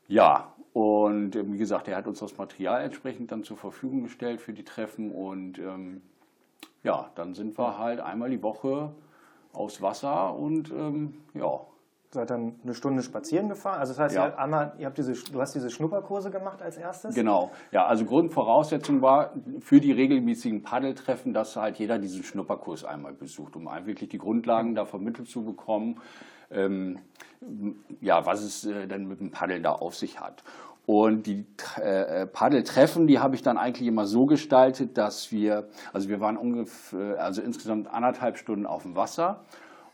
ja, 0.07 0.51
und 0.73 1.35
äh, 1.35 1.43
wie 1.45 1.59
gesagt, 1.59 1.87
er 1.87 1.97
hat 1.97 2.07
uns 2.07 2.17
das 2.17 2.35
Material 2.35 2.81
entsprechend 2.81 3.31
dann 3.31 3.43
zur 3.43 3.57
Verfügung 3.57 4.01
gestellt 4.01 4.41
für 4.41 4.53
die 4.53 4.63
Treffen. 4.63 5.11
Und 5.11 5.59
ähm, 5.59 6.01
ja, 6.81 7.11
dann 7.13 7.35
sind 7.35 7.59
wir 7.59 7.77
halt 7.77 7.99
einmal 7.99 8.31
die 8.31 8.41
Woche 8.41 8.95
aufs 9.53 9.83
Wasser 9.83 10.35
und 10.35 10.71
ähm, 10.71 11.13
ja, 11.35 11.59
seid 12.13 12.29
dann 12.29 12.55
eine 12.63 12.73
Stunde 12.73 13.01
spazieren 13.01 13.49
gefahren. 13.49 13.79
Also 13.79 13.93
das 13.93 13.99
heißt, 13.99 14.15
ja. 14.15 14.27
ihr, 14.27 14.39
einmal, 14.39 14.73
ihr 14.77 14.85
habt 14.85 14.97
diese, 14.97 15.13
du 15.13 15.41
hast 15.41 15.55
diese 15.55 15.69
Schnupperkurse 15.69 16.31
gemacht 16.31 16.61
als 16.61 16.77
erstes? 16.77 17.15
Genau. 17.15 17.51
Ja, 17.71 17.85
also 17.85 18.05
Grundvoraussetzung 18.05 19.01
war 19.01 19.33
für 19.59 19.79
die 19.79 19.91
regelmäßigen 19.91 20.63
Paddeltreffen, 20.63 21.33
dass 21.33 21.55
halt 21.55 21.77
jeder 21.77 21.99
diesen 21.99 22.23
Schnupperkurs 22.23 22.85
einmal 22.85 23.13
besucht, 23.13 23.55
um 23.55 23.65
wirklich 23.85 24.09
die 24.09 24.17
Grundlagen 24.17 24.75
da 24.75 24.85
vermittelt 24.85 25.27
zu 25.27 25.43
bekommen, 25.43 25.99
ähm, 26.51 26.99
ja, 27.99 28.25
was 28.25 28.43
es 28.43 28.65
äh, 28.65 28.87
denn 28.87 29.07
mit 29.07 29.19
dem 29.19 29.31
Paddeln 29.31 29.63
da 29.63 29.71
auf 29.71 29.95
sich 29.95 30.19
hat. 30.19 30.43
Und 30.85 31.27
die 31.27 31.45
äh, 31.81 32.25
Paddeltreffen, 32.25 33.07
die 33.07 33.19
habe 33.19 33.35
ich 33.35 33.41
dann 33.41 33.57
eigentlich 33.57 33.87
immer 33.87 34.05
so 34.05 34.25
gestaltet, 34.25 34.97
dass 34.97 35.31
wir, 35.31 35.69
also 35.93 36.09
wir 36.09 36.19
waren 36.19 36.35
ungefähr, 36.35 37.23
also 37.23 37.41
insgesamt 37.41 37.87
anderthalb 37.87 38.37
Stunden 38.37 38.65
auf 38.65 38.83
dem 38.83 38.95
Wasser 38.95 39.45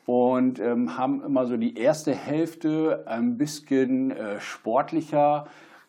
und 0.09 0.57
ähm, 0.59 0.97
haben 0.97 1.23
immer 1.23 1.45
so 1.45 1.55
die 1.55 1.77
erste 1.77 2.15
Hälfte 2.15 3.03
ein 3.05 3.37
bisschen 3.37 4.09
äh, 4.09 4.39
sportlicher 4.39 5.45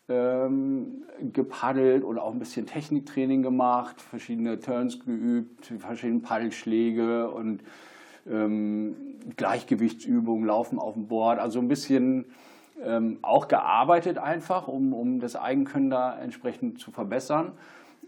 ähm, 0.07 1.05
gepaddelt 1.33 2.03
und 2.03 2.19
auch 2.19 2.31
ein 2.31 2.37
bisschen 2.37 2.67
Techniktraining 2.67 3.41
gemacht, 3.41 3.99
verschiedene 3.99 4.59
Turns 4.59 5.03
geübt, 5.03 5.73
verschiedene 5.79 6.19
Paddelschläge 6.19 7.31
und 7.31 7.63
ähm, 8.29 8.95
Gleichgewichtsübungen, 9.37 10.45
Laufen 10.45 10.77
auf 10.77 10.93
dem 10.93 11.07
Board, 11.07 11.39
also 11.39 11.57
ein 11.57 11.67
bisschen 11.67 12.25
ähm, 12.85 13.17
auch 13.23 13.47
gearbeitet 13.47 14.19
einfach, 14.19 14.67
um, 14.67 14.93
um 14.93 15.19
das 15.19 15.35
Eigenkönnen 15.35 15.89
da 15.89 16.15
entsprechend 16.15 16.79
zu 16.79 16.91
verbessern. 16.91 17.53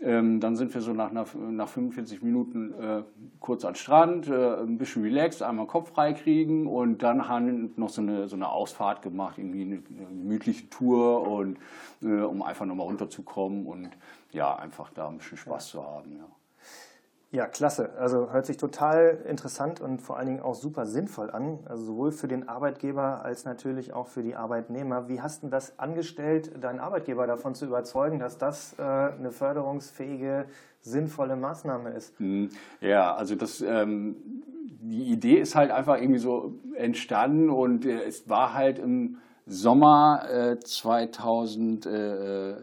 Ähm, 0.01 0.39
dann 0.39 0.55
sind 0.55 0.73
wir 0.73 0.81
so 0.81 0.91
nach, 0.91 1.12
nach 1.12 1.67
45 1.67 2.23
Minuten 2.23 2.73
äh, 2.73 3.03
kurz 3.39 3.63
am 3.63 3.75
Strand, 3.75 4.27
äh, 4.27 4.62
ein 4.62 4.77
bisschen 4.77 5.03
relaxed, 5.03 5.43
einmal 5.43 5.67
Kopf 5.67 5.91
frei 5.91 6.13
kriegen 6.13 6.67
und 6.67 7.03
dann 7.03 7.27
haben 7.27 7.73
noch 7.75 7.89
so 7.89 8.01
eine, 8.01 8.27
so 8.27 8.35
eine 8.35 8.50
Ausfahrt 8.50 9.01
gemacht, 9.01 9.38
irgendwie 9.38 9.62
eine, 9.62 9.75
eine 9.75 10.07
gemütliche 10.07 10.69
Tour 10.69 11.27
und 11.27 11.57
äh, 12.01 12.21
um 12.21 12.41
einfach 12.41 12.65
nochmal 12.65 12.88
runterzukommen 12.88 13.67
und 13.67 13.89
ja, 14.31 14.55
einfach 14.55 14.89
da 14.89 15.09
ein 15.09 15.17
bisschen 15.17 15.38
Spaß 15.38 15.73
ja. 15.73 15.79
zu 15.79 15.88
haben. 15.88 16.17
Ja. 16.17 16.25
Ja, 17.34 17.48
klasse. 17.48 17.90
Also 17.98 18.32
hört 18.32 18.46
sich 18.46 18.58
total 18.58 19.18
interessant 19.28 19.82
und 19.82 20.04
vor 20.04 20.18
allen 20.18 20.28
Dingen 20.28 20.40
auch 20.40 20.54
super 20.54 20.86
sinnvoll 20.86 21.32
an. 21.32 21.58
Also 21.66 21.86
sowohl 21.86 22.12
für 22.12 22.28
den 22.28 22.48
Arbeitgeber 22.48 23.25
als 23.25 23.44
natürlich 23.44 23.92
auch 23.92 24.06
für 24.06 24.22
die 24.22 24.36
Arbeitnehmer. 24.36 25.10
Wie 25.10 25.20
hast 25.20 25.42
du 25.42 25.48
das 25.48 25.80
angestellt, 25.80 26.52
deinen 26.63 26.80
Arbeitgeber 26.80 27.25
davon 27.25 27.56
zu 27.56 27.66
überzeugen, 27.66 28.20
dass 28.20 28.38
das 28.38 28.75
äh, 28.78 28.84
eine 28.84 29.32
förderungsfähige, 29.32 30.46
sinnvolle 30.82 31.36
Maßnahme 31.36 31.90
ist? 31.90 32.20
Hm, 32.20 32.50
ja, 32.82 33.16
also 33.16 33.34
das, 33.34 33.62
ähm, 33.62 34.16
die 34.84 35.12
Idee 35.12 35.40
ist 35.40 35.56
halt 35.56 35.72
einfach 35.72 35.98
irgendwie 35.98 36.20
so 36.20 36.54
entstanden 36.75 37.50
und 37.50 37.88
äh, 37.88 38.04
es 38.04 38.30
war 38.30 38.54
halt 38.54 38.78
im 38.78 39.18
Sommer 39.48 40.28
äh, 40.30 40.60
2000. 40.60 41.88
Äh, 41.88 42.54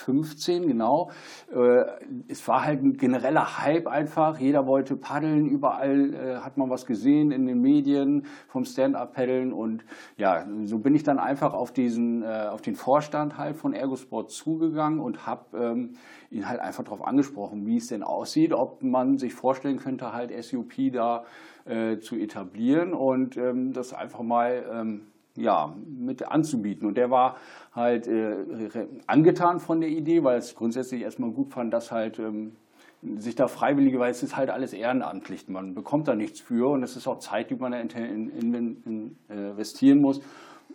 15, 0.00 0.66
genau. 0.66 1.10
Äh, 1.52 1.84
es 2.28 2.46
war 2.48 2.64
halt 2.64 2.82
ein 2.82 2.94
genereller 2.94 3.62
Hype 3.62 3.86
einfach. 3.86 4.38
Jeder 4.38 4.66
wollte 4.66 4.96
paddeln, 4.96 5.46
überall 5.46 6.14
äh, 6.14 6.36
hat 6.38 6.56
man 6.56 6.70
was 6.70 6.86
gesehen 6.86 7.30
in 7.30 7.46
den 7.46 7.60
Medien 7.60 8.26
vom 8.48 8.64
Stand-Up-Paddeln. 8.64 9.52
Und 9.52 9.84
ja, 10.16 10.46
so 10.64 10.78
bin 10.78 10.94
ich 10.94 11.02
dann 11.02 11.18
einfach 11.18 11.54
auf, 11.54 11.72
diesen, 11.72 12.22
äh, 12.22 12.48
auf 12.50 12.62
den 12.62 12.74
Vorstand 12.74 13.38
halt 13.38 13.56
von 13.56 13.72
Ergosport 13.72 14.30
zugegangen 14.30 15.00
und 15.00 15.26
habe 15.26 15.56
ähm, 15.56 15.92
ihn 16.30 16.48
halt 16.48 16.60
einfach 16.60 16.84
darauf 16.84 17.06
angesprochen, 17.06 17.66
wie 17.66 17.76
es 17.76 17.88
denn 17.88 18.02
aussieht, 18.02 18.52
ob 18.52 18.82
man 18.82 19.18
sich 19.18 19.34
vorstellen 19.34 19.78
könnte, 19.78 20.12
halt 20.12 20.32
SUP 20.42 20.92
da 20.92 21.24
zu 22.00 22.16
etablieren 22.16 22.94
und 22.94 23.36
ähm, 23.36 23.72
das 23.72 23.92
einfach 23.92 24.22
mal 24.22 24.64
ähm, 24.72 25.09
ja, 25.36 25.74
mit 25.86 26.28
anzubieten. 26.28 26.86
Und 26.86 26.96
der 26.96 27.10
war 27.10 27.36
halt 27.72 28.06
äh, 28.06 28.36
angetan 29.06 29.60
von 29.60 29.80
der 29.80 29.90
Idee, 29.90 30.24
weil 30.24 30.38
es 30.38 30.54
grundsätzlich 30.54 31.02
erstmal 31.02 31.30
gut 31.30 31.52
fand, 31.52 31.72
dass 31.72 31.92
halt 31.92 32.18
ähm, 32.18 32.52
sich 33.02 33.34
da 33.34 33.48
freiwillige, 33.48 33.98
weil 33.98 34.10
es 34.10 34.22
ist 34.22 34.36
halt 34.36 34.50
alles 34.50 34.72
ehrenamtlich. 34.72 35.48
Man 35.48 35.74
bekommt 35.74 36.08
da 36.08 36.14
nichts 36.14 36.40
für 36.40 36.70
und 36.70 36.82
es 36.82 36.96
ist 36.96 37.06
auch 37.06 37.18
Zeit, 37.18 37.50
die 37.50 37.54
man 37.54 37.72
da 37.72 37.78
in, 37.78 38.30
in, 38.30 38.76
in, 38.84 39.16
investieren 39.28 40.00
muss. 40.00 40.20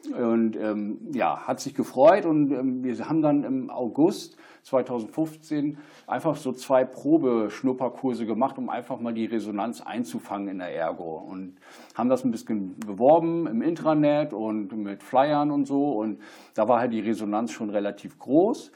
Und 0.07 0.55
ähm, 0.55 0.99
ja, 1.13 1.47
hat 1.47 1.59
sich 1.59 1.73
gefreut 1.73 2.25
und 2.25 2.51
ähm, 2.51 2.83
wir 2.83 2.97
haben 3.07 3.21
dann 3.21 3.43
im 3.43 3.69
August 3.69 4.37
2015 4.63 5.77
einfach 6.07 6.35
so 6.35 6.51
zwei 6.51 6.85
Probeschnupperkurse 6.85 8.25
gemacht, 8.25 8.57
um 8.57 8.69
einfach 8.69 8.99
mal 8.99 9.13
die 9.13 9.25
Resonanz 9.25 9.81
einzufangen 9.81 10.47
in 10.47 10.57
der 10.59 10.75
Ergo. 10.75 11.17
Und 11.17 11.57
haben 11.93 12.09
das 12.09 12.23
ein 12.23 12.31
bisschen 12.31 12.79
beworben 12.79 13.47
im 13.47 13.61
Intranet 13.61 14.33
und 14.33 14.75
mit 14.75 15.03
Flyern 15.03 15.51
und 15.51 15.65
so. 15.65 15.91
Und 15.91 16.19
da 16.55 16.67
war 16.67 16.79
halt 16.79 16.93
die 16.93 16.99
Resonanz 16.99 17.51
schon 17.51 17.69
relativ 17.69 18.17
groß. 18.17 18.71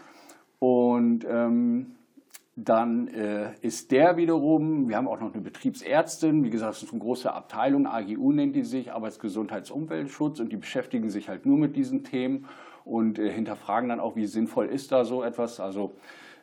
Und 0.60 1.26
ähm, 1.28 1.96
dann 2.66 3.08
äh, 3.10 3.52
ist 3.62 3.92
der 3.92 4.18
wiederum, 4.18 4.90
wir 4.90 4.98
haben 4.98 5.08
auch 5.08 5.20
noch 5.20 5.34
eine 5.34 5.42
Betriebsärztin, 5.42 6.44
wie 6.44 6.50
gesagt, 6.50 6.76
das 6.76 6.84
ist 6.84 6.92
eine 6.92 7.02
große 7.02 7.32
Abteilung, 7.32 7.88
AGU 7.88 8.32
nennt 8.32 8.56
die 8.56 8.64
sich, 8.64 8.92
Arbeitsgesundheitsumweltschutz, 8.92 10.40
und 10.40 10.52
die 10.52 10.58
beschäftigen 10.58 11.10
sich 11.10 11.30
halt 11.30 11.46
nur 11.46 11.58
mit 11.58 11.76
diesen 11.76 12.04
Themen 12.04 12.48
und 12.86 13.20
äh, 13.20 13.32
hinterfragen 13.32 13.90
dann 13.90 14.00
auch, 14.00 14.16
wie 14.16 14.26
sinnvoll 14.26 14.68
ist 14.68 14.92
da 14.92 15.06
so 15.06 15.24
etwas. 15.24 15.60
Also 15.60 15.94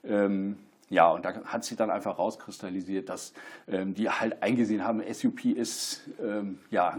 ähm, 0.05 0.57
ja, 0.89 1.11
und 1.11 1.25
da 1.25 1.35
hat 1.45 1.65
sich 1.65 1.77
dann 1.77 1.91
einfach 1.91 2.19
rauskristallisiert, 2.19 3.09
dass 3.09 3.35
ähm, 3.69 3.95
die 3.95 4.09
halt 4.09 4.43
eingesehen 4.43 4.85
haben, 4.85 5.03
SUP 5.13 5.45
ist 5.45 6.09
ähm, 6.23 6.59
ja 6.71 6.97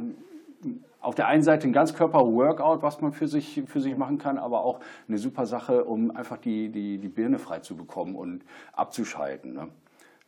auf 0.99 1.15
der 1.15 1.27
einen 1.27 1.43
Seite 1.43 1.67
ein 1.67 1.73
Ganzkörper-Workout, 1.73 2.81
was 2.81 3.01
man 3.01 3.13
für 3.13 3.27
sich, 3.27 3.63
für 3.67 3.79
sich 3.79 3.97
machen 3.97 4.17
kann, 4.17 4.37
aber 4.37 4.63
auch 4.63 4.79
eine 5.07 5.17
super 5.17 5.45
Sache, 5.45 5.85
um 5.85 6.15
einfach 6.15 6.37
die, 6.37 6.69
die, 6.69 6.97
die 6.97 7.07
Birne 7.07 7.39
frei 7.39 7.59
zu 7.59 7.75
bekommen 7.75 8.15
und 8.15 8.43
abzuschalten. 8.73 9.53
Ne? 9.53 9.69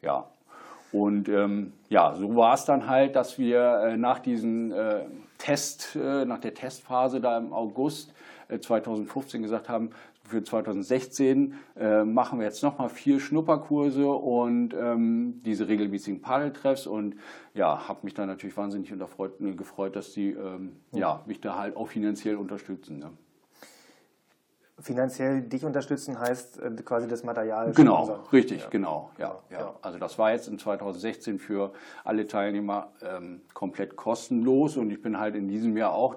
Ja. 0.02 0.28
Und 0.92 1.30
ähm, 1.30 1.74
ja, 1.90 2.16
so 2.16 2.36
war 2.36 2.54
es 2.54 2.66
dann 2.66 2.88
halt, 2.88 3.16
dass 3.16 3.38
wir 3.38 3.82
äh, 3.84 3.98
nach 3.98 4.20
diesem 4.20 4.72
äh, 4.72 5.06
Test, 5.38 5.96
äh, 5.96 6.26
nach 6.26 6.40
der 6.40 6.54
Testphase 6.54 7.22
da 7.22 7.38
im 7.38 7.54
August 7.54 8.14
2015 8.60 9.40
äh, 9.40 9.44
gesagt 9.44 9.70
haben, 9.70 9.92
für 10.30 10.44
2016 10.44 11.54
äh, 11.76 12.04
machen 12.04 12.40
wir 12.40 12.46
jetzt 12.46 12.64
nochmal 12.64 12.90
vier 12.90 13.20
Schnupperkurse 13.20 14.08
und 14.08 14.74
ähm, 14.74 15.42
diese 15.44 15.68
regelmäßigen 15.68 16.22
Paddeltreffs 16.22 16.88
und 16.88 17.16
ja, 17.54 17.88
habe 17.88 18.00
mich 18.04 18.14
da 18.14 18.26
natürlich 18.26 18.56
wahnsinnig 18.56 18.94
unterfreut, 18.94 19.42
äh, 19.42 19.54
gefreut, 19.54 19.96
dass 19.96 20.14
die 20.14 20.32
ähm, 20.32 20.78
ja. 20.92 21.00
ja. 21.00 21.24
mich 21.26 21.42
da 21.42 21.58
halt 21.58 21.76
auch 21.76 21.88
finanziell 21.88 22.36
unterstützen. 22.36 23.00
Ne? 23.00 23.12
Finanziell 24.82 25.42
dich 25.42 25.66
unterstützen 25.66 26.20
heißt 26.20 26.60
äh, 26.60 26.72
quasi 26.86 27.08
das 27.08 27.24
Material. 27.24 27.74
Genau, 27.74 28.06
sponsern. 28.06 28.22
richtig, 28.32 28.62
ja. 28.62 28.70
genau. 28.70 29.12
Ja, 29.18 29.40
ja, 29.50 29.60
ja, 29.60 29.76
Also 29.82 30.00
das 30.00 30.18
war 30.18 30.32
jetzt 30.32 30.48
in 30.48 30.58
2016 30.58 31.40
für 31.40 31.74
alle 32.06 32.28
Teilnehmer 32.28 32.94
ähm, 33.02 33.42
komplett 33.54 33.98
kostenlos 33.98 34.78
und 34.78 34.90
ich 34.92 35.02
bin 35.02 35.20
halt 35.20 35.36
in 35.36 35.50
diesem 35.50 35.76
Jahr 35.76 35.94
auch 35.94 36.16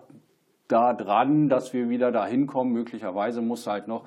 da 0.73 0.95
dran, 0.95 1.49
dass 1.49 1.73
wir 1.73 1.89
wieder 1.89 2.11
da 2.11 2.27
hinkommen. 2.27 2.73
Möglicherweise 2.73 3.43
muss 3.43 3.67
halt 3.67 3.89
noch 3.89 4.05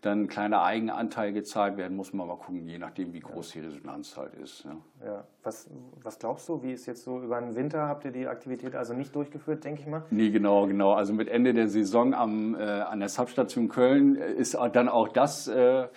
dann 0.00 0.22
ein 0.22 0.28
kleiner 0.28 0.62
Eigenanteil 0.62 1.32
gezahlt 1.32 1.76
werden, 1.76 1.96
muss 1.96 2.12
man 2.12 2.28
mal 2.28 2.36
gucken, 2.36 2.66
je 2.68 2.78
nachdem, 2.78 3.12
wie 3.12 3.20
groß 3.20 3.50
die 3.50 3.60
Resonanz 3.60 4.16
halt 4.16 4.34
ist. 4.34 4.64
Ja. 4.64 5.06
ja. 5.06 5.24
Was, 5.42 5.68
was 6.02 6.18
glaubst 6.18 6.48
du, 6.48 6.62
wie 6.62 6.72
ist 6.72 6.86
jetzt 6.86 7.02
so 7.02 7.20
über 7.20 7.40
den 7.40 7.56
Winter, 7.56 7.88
habt 7.88 8.04
ihr 8.04 8.12
die 8.12 8.28
Aktivität 8.28 8.76
also 8.76 8.94
nicht 8.94 9.14
durchgeführt, 9.14 9.64
denke 9.64 9.80
ich 9.80 9.86
mal? 9.88 10.04
Nee, 10.10 10.30
genau, 10.30 10.66
genau. 10.66 10.92
Also 10.92 11.12
mit 11.12 11.28
Ende 11.28 11.52
der 11.52 11.68
Saison 11.68 12.14
am, 12.14 12.54
äh, 12.54 12.62
an 12.62 13.00
der 13.00 13.08
Substation 13.08 13.68
Köln 13.68 14.14
ist 14.14 14.56
dann 14.72 14.88
auch 14.88 15.08
das 15.08 15.48
äh, 15.48 15.88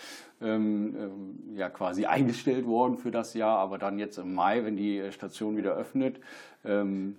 ähm, 0.41 0.95
ähm, 0.99 1.55
ja 1.55 1.69
quasi 1.69 2.05
eingestellt 2.05 2.65
worden 2.65 2.97
für 2.97 3.11
das 3.11 3.35
Jahr, 3.35 3.59
aber 3.59 3.77
dann 3.77 3.99
jetzt 3.99 4.17
im 4.17 4.33
Mai, 4.33 4.63
wenn 4.65 4.75
die 4.75 4.97
äh, 4.97 5.11
Station 5.11 5.55
wieder 5.57 5.75
öffnet, 5.75 6.19
ähm, 6.65 7.17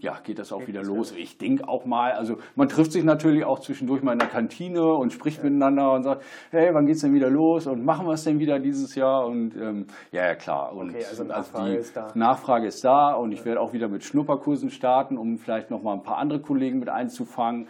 ja, 0.00 0.18
geht 0.22 0.38
das 0.38 0.52
auch 0.52 0.66
wieder 0.66 0.82
los. 0.82 1.12
Ich 1.12 1.38
denke 1.38 1.68
auch 1.68 1.84
mal, 1.84 2.12
also 2.12 2.36
man 2.54 2.68
trifft 2.68 2.92
sich 2.92 3.04
natürlich 3.04 3.44
auch 3.44 3.60
zwischendurch 3.60 4.02
mal 4.02 4.12
in 4.12 4.18
der 4.18 4.28
Kantine 4.28 4.94
und 4.94 5.12
spricht 5.12 5.38
ja. 5.38 5.44
miteinander 5.44 5.92
und 5.92 6.02
sagt, 6.02 6.22
hey, 6.50 6.72
wann 6.72 6.86
geht's 6.86 7.00
denn 7.00 7.14
wieder 7.14 7.30
los 7.30 7.66
und 7.66 7.84
machen 7.84 8.06
wir 8.06 8.12
es 8.12 8.24
denn 8.24 8.38
wieder 8.38 8.58
dieses 8.58 8.94
Jahr? 8.94 9.26
Und 9.26 9.56
ähm, 9.56 9.86
ja, 10.12 10.26
ja, 10.26 10.34
klar. 10.34 10.74
Und 10.74 10.90
okay, 10.90 11.04
also 11.08 11.24
Nachfrage 11.24 11.64
also 11.64 11.72
die 11.72 11.78
ist 11.80 11.96
da. 11.96 12.08
Nachfrage 12.14 12.66
ist 12.66 12.84
da 12.84 13.14
und 13.14 13.32
ich 13.32 13.44
werde 13.44 13.60
auch 13.60 13.72
wieder 13.72 13.88
mit 13.88 14.04
Schnupperkursen 14.04 14.70
starten, 14.70 15.16
um 15.16 15.38
vielleicht 15.38 15.70
noch 15.70 15.82
mal 15.82 15.94
ein 15.94 16.02
paar 16.02 16.18
andere 16.18 16.40
Kollegen 16.40 16.78
mit 16.78 16.88
einzufangen. 16.88 17.68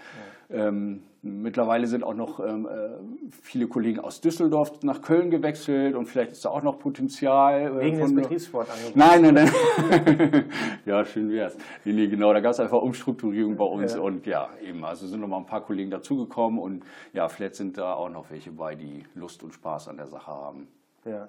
Ja. 0.51 0.69
Ähm, 0.69 1.03
Mittlerweile 1.27 1.87
sind 1.87 2.05
auch 2.05 2.15
noch 2.15 2.41
ähm, 2.41 2.67
äh, 2.67 3.31
viele 3.43 3.67
Kollegen 3.67 4.01
aus 4.01 4.21
Düsseldorf 4.21 4.83
nach 4.83 5.03
Köln 5.03 5.31
gewechselt 5.31 5.95
und 5.95 6.07
vielleicht 6.07 6.33
ist 6.33 6.45
da 6.45 6.51
auch 6.51 6.63
noch 6.63 6.79
Potenzial. 6.79 7.79
Äh, 7.79 7.81
Wegen 7.81 7.99
des 7.99 8.15
Betriebssportangebots? 8.15 8.97
Nein, 8.97 9.23
nein, 9.23 9.35
nein. 9.35 10.45
ja, 10.87 11.05
schön 11.05 11.31
wär's. 11.31 11.57
Nee, 11.85 11.93
nee, 11.93 12.07
genau, 12.07 12.33
da 12.33 12.41
gab 12.41 12.53
es 12.53 12.61
einfach 12.61 12.81
Umstrukturierung 12.81 13.57
bei 13.57 13.65
uns 13.65 13.95
ja. 13.95 14.01
und 14.01 14.27
ja, 14.27 14.49
eben, 14.63 14.85
also 14.85 15.07
sind 15.07 15.21
noch 15.21 15.29
mal 15.29 15.39
ein 15.39 15.47
paar 15.47 15.65
Kollegen 15.65 15.91
dazugekommen 15.91 16.59
und 16.59 16.85
ja, 17.13 17.29
vielleicht 17.29 17.57
sind 17.57 17.79
da 17.79 17.95
auch 17.95 18.11
noch 18.11 18.31
welche 18.31 18.51
bei, 18.53 18.75
die 18.75 19.05
Lust 19.15 19.43
und 19.43 19.53
Spaß 19.53 19.89
an 19.89 19.97
der 19.97 20.07
Sache 20.07 20.31
haben. 20.31 20.69
Ja 21.05 21.29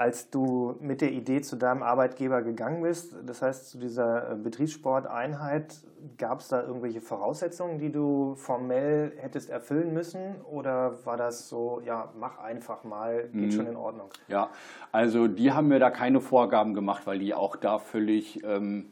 als 0.00 0.30
du 0.30 0.76
mit 0.80 1.02
der 1.02 1.12
Idee 1.12 1.42
zu 1.42 1.56
deinem 1.56 1.82
Arbeitgeber 1.82 2.40
gegangen 2.40 2.82
bist, 2.82 3.14
das 3.26 3.42
heißt 3.42 3.68
zu 3.68 3.76
dieser 3.76 4.32
äh, 4.32 4.34
Betriebssporteinheit, 4.34 5.76
gab 6.16 6.40
es 6.40 6.48
da 6.48 6.62
irgendwelche 6.62 7.02
Voraussetzungen, 7.02 7.78
die 7.78 7.92
du 7.92 8.34
formell 8.36 9.12
hättest 9.18 9.50
erfüllen 9.50 9.92
müssen? 9.92 10.40
Oder 10.50 11.04
war 11.04 11.18
das 11.18 11.50
so, 11.50 11.82
ja, 11.84 12.10
mach 12.18 12.38
einfach 12.38 12.82
mal, 12.82 13.24
geht 13.24 13.34
mhm. 13.34 13.50
schon 13.50 13.66
in 13.66 13.76
Ordnung? 13.76 14.08
Ja, 14.28 14.48
also 14.90 15.28
die 15.28 15.52
haben 15.52 15.68
mir 15.68 15.78
da 15.78 15.90
keine 15.90 16.22
Vorgaben 16.22 16.72
gemacht, 16.72 17.06
weil 17.06 17.18
die 17.18 17.34
auch 17.34 17.56
da 17.56 17.78
völlig... 17.78 18.42
Ähm 18.42 18.86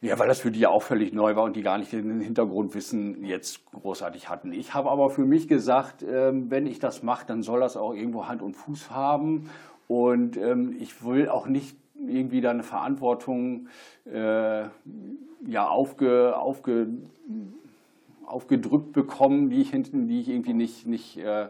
ja, 0.00 0.16
weil 0.16 0.28
das 0.28 0.38
für 0.38 0.52
die 0.52 0.60
ja 0.60 0.68
auch 0.68 0.82
völlig 0.82 1.12
neu 1.12 1.34
war 1.34 1.42
und 1.42 1.56
die 1.56 1.62
gar 1.62 1.76
nicht 1.76 1.92
den 1.92 2.20
Hintergrundwissen 2.20 3.24
jetzt 3.24 3.68
großartig 3.72 4.28
hatten. 4.28 4.52
Ich 4.52 4.72
habe 4.72 4.90
aber 4.90 5.10
für 5.10 5.24
mich 5.24 5.48
gesagt, 5.48 6.04
ähm, 6.08 6.52
wenn 6.52 6.68
ich 6.68 6.78
das 6.78 7.02
mache, 7.02 7.26
dann 7.26 7.42
soll 7.42 7.58
das 7.58 7.76
auch 7.76 7.92
irgendwo 7.92 8.28
Hand 8.28 8.40
und 8.40 8.54
Fuß 8.54 8.92
haben. 8.92 9.50
Und 9.88 10.36
ähm, 10.36 10.76
ich 10.78 11.04
will 11.04 11.28
auch 11.28 11.46
nicht 11.46 11.76
irgendwie 12.06 12.40
da 12.40 12.50
eine 12.50 12.62
Verantwortung 12.62 13.68
äh, 14.04 14.64
ja, 15.46 15.68
aufge, 15.68 16.36
aufge, 16.36 16.88
aufgedrückt 18.24 18.92
bekommen, 18.92 19.50
die 19.50 19.62
ich 19.62 19.70
hinten, 19.70 20.06
die 20.06 20.20
ich 20.20 20.28
irgendwie 20.28 20.52
nicht, 20.52 20.86
nicht, 20.86 21.16
äh, 21.18 21.48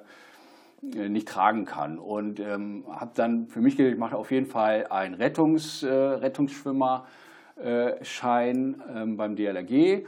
nicht 0.83 1.28
tragen 1.28 1.64
kann. 1.64 1.99
Und 1.99 2.40
ähm, 2.40 2.85
habe 2.88 3.11
dann 3.14 3.49
für 3.49 3.61
mich 3.61 3.76
gedacht, 3.76 3.92
ich 3.92 3.99
mache 3.99 4.16
auf 4.16 4.30
jeden 4.30 4.47
Fall 4.47 4.87
einen 4.88 5.14
Rettungs, 5.14 5.83
äh, 5.83 5.92
Rettungsschwimmerschein 5.92 8.83
ähm, 8.95 9.16
beim 9.16 9.37
DLRG 9.37 10.07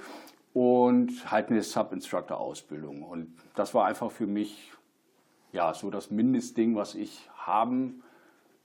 und 0.54 1.30
halt 1.30 1.50
eine 1.50 1.62
Sub-Instructor-Ausbildung. 1.62 3.02
Und 3.02 3.34
das 3.54 3.74
war 3.74 3.86
einfach 3.86 4.12
für 4.12 4.26
mich 4.26 4.72
ja, 5.52 5.74
so 5.74 5.90
das 5.90 6.12
Mindestding, 6.12 6.76
was 6.76 6.94
ich 6.94 7.28
haben 7.36 8.04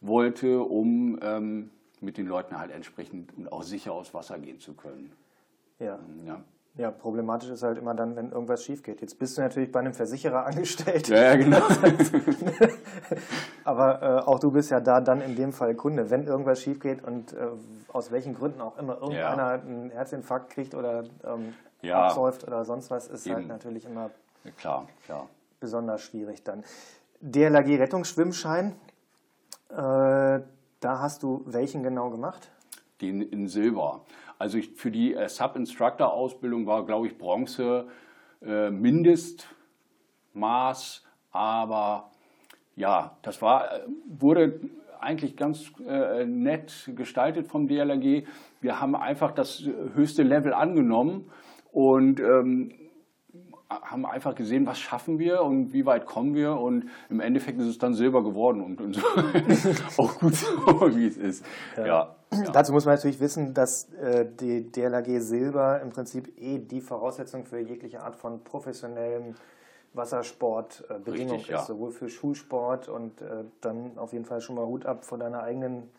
wollte, 0.02 0.62
um 0.62 1.20
ähm, 1.22 1.72
mit 2.02 2.18
den 2.18 2.28
Leuten 2.28 2.60
halt 2.60 2.72
entsprechend 2.72 3.36
und 3.38 3.52
auch 3.52 3.64
sicher 3.64 3.94
aus 3.94 4.14
Wasser 4.14 4.38
gehen 4.40 4.60
zu 4.60 4.74
können. 4.74 5.12
Ja. 5.80 6.00
ja. 6.26 6.44
Ja, 6.78 6.92
problematisch 6.92 7.50
ist 7.50 7.64
halt 7.64 7.78
immer 7.78 7.94
dann, 7.94 8.18
wenn 8.18 8.34
irgendwas 8.34 8.62
schief 8.62 8.84
geht. 8.84 9.00
Jetzt 9.00 9.18
bist 9.18 9.38
du 9.38 9.42
natürlich 9.42 9.72
bei 9.72 9.80
einem 9.80 9.94
Versicherer 9.94 10.46
angestellt. 10.46 11.08
Ja, 11.08 11.18
ja 11.18 11.36
genau. 11.38 11.62
Aber 13.64 14.02
äh, 14.02 14.28
auch 14.28 14.40
du 14.40 14.52
bist 14.52 14.72
ja 14.72 14.82
da 14.82 15.00
dann 15.00 15.22
in 15.22 15.38
dem 15.38 15.54
Fall 15.54 15.76
Kunde. 15.76 16.10
Wenn 16.10 16.28
irgendwas 16.28 16.62
schief 16.62 16.82
geht 16.82 17.02
und 17.02 17.32
äh, 17.32 17.48
aus 17.94 18.12
welchen 18.12 18.36
Gründen 18.36 18.60
auch 18.60 18.78
immer 18.78 18.96
irgendeiner 18.96 19.56
ja. 19.56 19.62
einen 19.62 19.90
Herzinfarkt 19.90 20.50
kriegt 20.50 20.76
oder 20.76 21.06
ähm, 21.24 21.54
ja. 21.82 22.08
absäuft 22.08 22.46
oder 22.46 22.66
sonst 22.66 22.92
was, 22.92 23.08
ist 23.08 23.26
halt 23.26 23.40
Eben. 23.40 23.50
halt 23.50 23.64
natürlich 23.64 23.86
immer 23.86 24.12
klar, 24.58 24.86
klar. 25.06 25.30
besonders 25.62 26.02
schwierig 26.02 26.44
dann. 26.44 26.66
DLRG 27.22 27.80
Rettungsschwimmschein, 27.80 28.72
äh, 28.72 28.85
da 30.86 31.00
hast 31.00 31.24
du 31.24 31.42
welchen 31.48 31.82
genau 31.82 32.12
gemacht? 32.12 32.52
Den 33.02 33.24
in 33.24 33.48
Silber. 33.48 34.06
Also 34.38 34.60
ich, 34.60 34.76
für 34.76 34.92
die 34.92 35.16
äh, 35.16 35.28
Sub-Instructor-Ausbildung 35.28 36.68
war, 36.68 36.86
glaube 36.86 37.08
ich, 37.08 37.18
Bronze 37.18 37.88
äh, 38.46 38.70
Mindestmaß, 38.70 39.48
aber 41.32 42.12
ja, 42.76 43.18
das 43.24 43.42
war, 43.42 43.74
äh, 43.74 43.80
wurde 44.06 44.60
eigentlich 45.00 45.36
ganz 45.36 45.72
äh, 45.88 46.24
nett 46.26 46.92
gestaltet 46.96 47.48
vom 47.48 47.68
DLRG. 47.68 48.28
Wir 48.62 48.80
haben 48.80 48.96
einfach 48.96 49.32
das 49.32 49.64
höchste 49.96 50.22
Level 50.22 50.54
angenommen 50.54 51.32
und 51.72 52.20
ähm, 52.20 52.74
haben 53.70 54.06
einfach 54.06 54.36
gesehen, 54.36 54.68
was 54.68 54.80
schaffen 54.80 55.18
wir 55.18 55.42
und 55.42 55.74
wie 55.74 55.86
weit 55.86 56.06
kommen 56.06 56.36
wir 56.36 56.58
und 56.58 56.86
im 57.10 57.20
Endeffekt 57.20 57.60
ist 57.60 57.68
es 57.68 57.78
dann 57.78 57.94
Silber 57.94 58.24
geworden 58.24 58.62
und, 58.62 58.80
und 58.80 58.96
so. 58.96 59.02
auch 60.04 60.20
gut 60.20 60.36
so, 60.36 60.96
wie 60.96 61.08
es 61.08 61.18
ist. 61.18 61.46
Ja. 61.78 61.86
ja. 61.86 62.16
Dazu 62.52 62.74
muss 62.74 62.86
man 62.86 62.96
natürlich 62.96 63.20
wissen, 63.20 63.54
dass 63.54 63.92
äh, 63.94 64.26
die 64.40 64.72
DLRG 64.72 65.20
Silber 65.20 65.82
im 65.82 65.90
Prinzip 65.90 66.40
eh 66.40 66.60
die 66.60 66.82
Voraussetzung 66.82 67.46
für 67.46 67.60
jegliche 67.60 68.04
Art 68.04 68.16
von 68.16 68.44
professionellem 68.44 69.36
Wassersportbedingung 69.94 71.38
äh, 71.38 71.42
ist, 71.42 71.48
ja. 71.48 71.64
sowohl 71.64 71.92
für 71.92 72.10
Schulsport 72.10 72.88
und 72.88 73.22
äh, 73.22 73.46
dann 73.62 73.98
auf 73.98 74.14
jeden 74.14 74.26
Fall 74.26 74.42
schon 74.42 74.56
mal 74.56 74.66
Hut 74.66 74.86
ab 74.86 75.06
vor 75.06 75.18
deiner 75.18 75.42
eigenen 75.42 75.90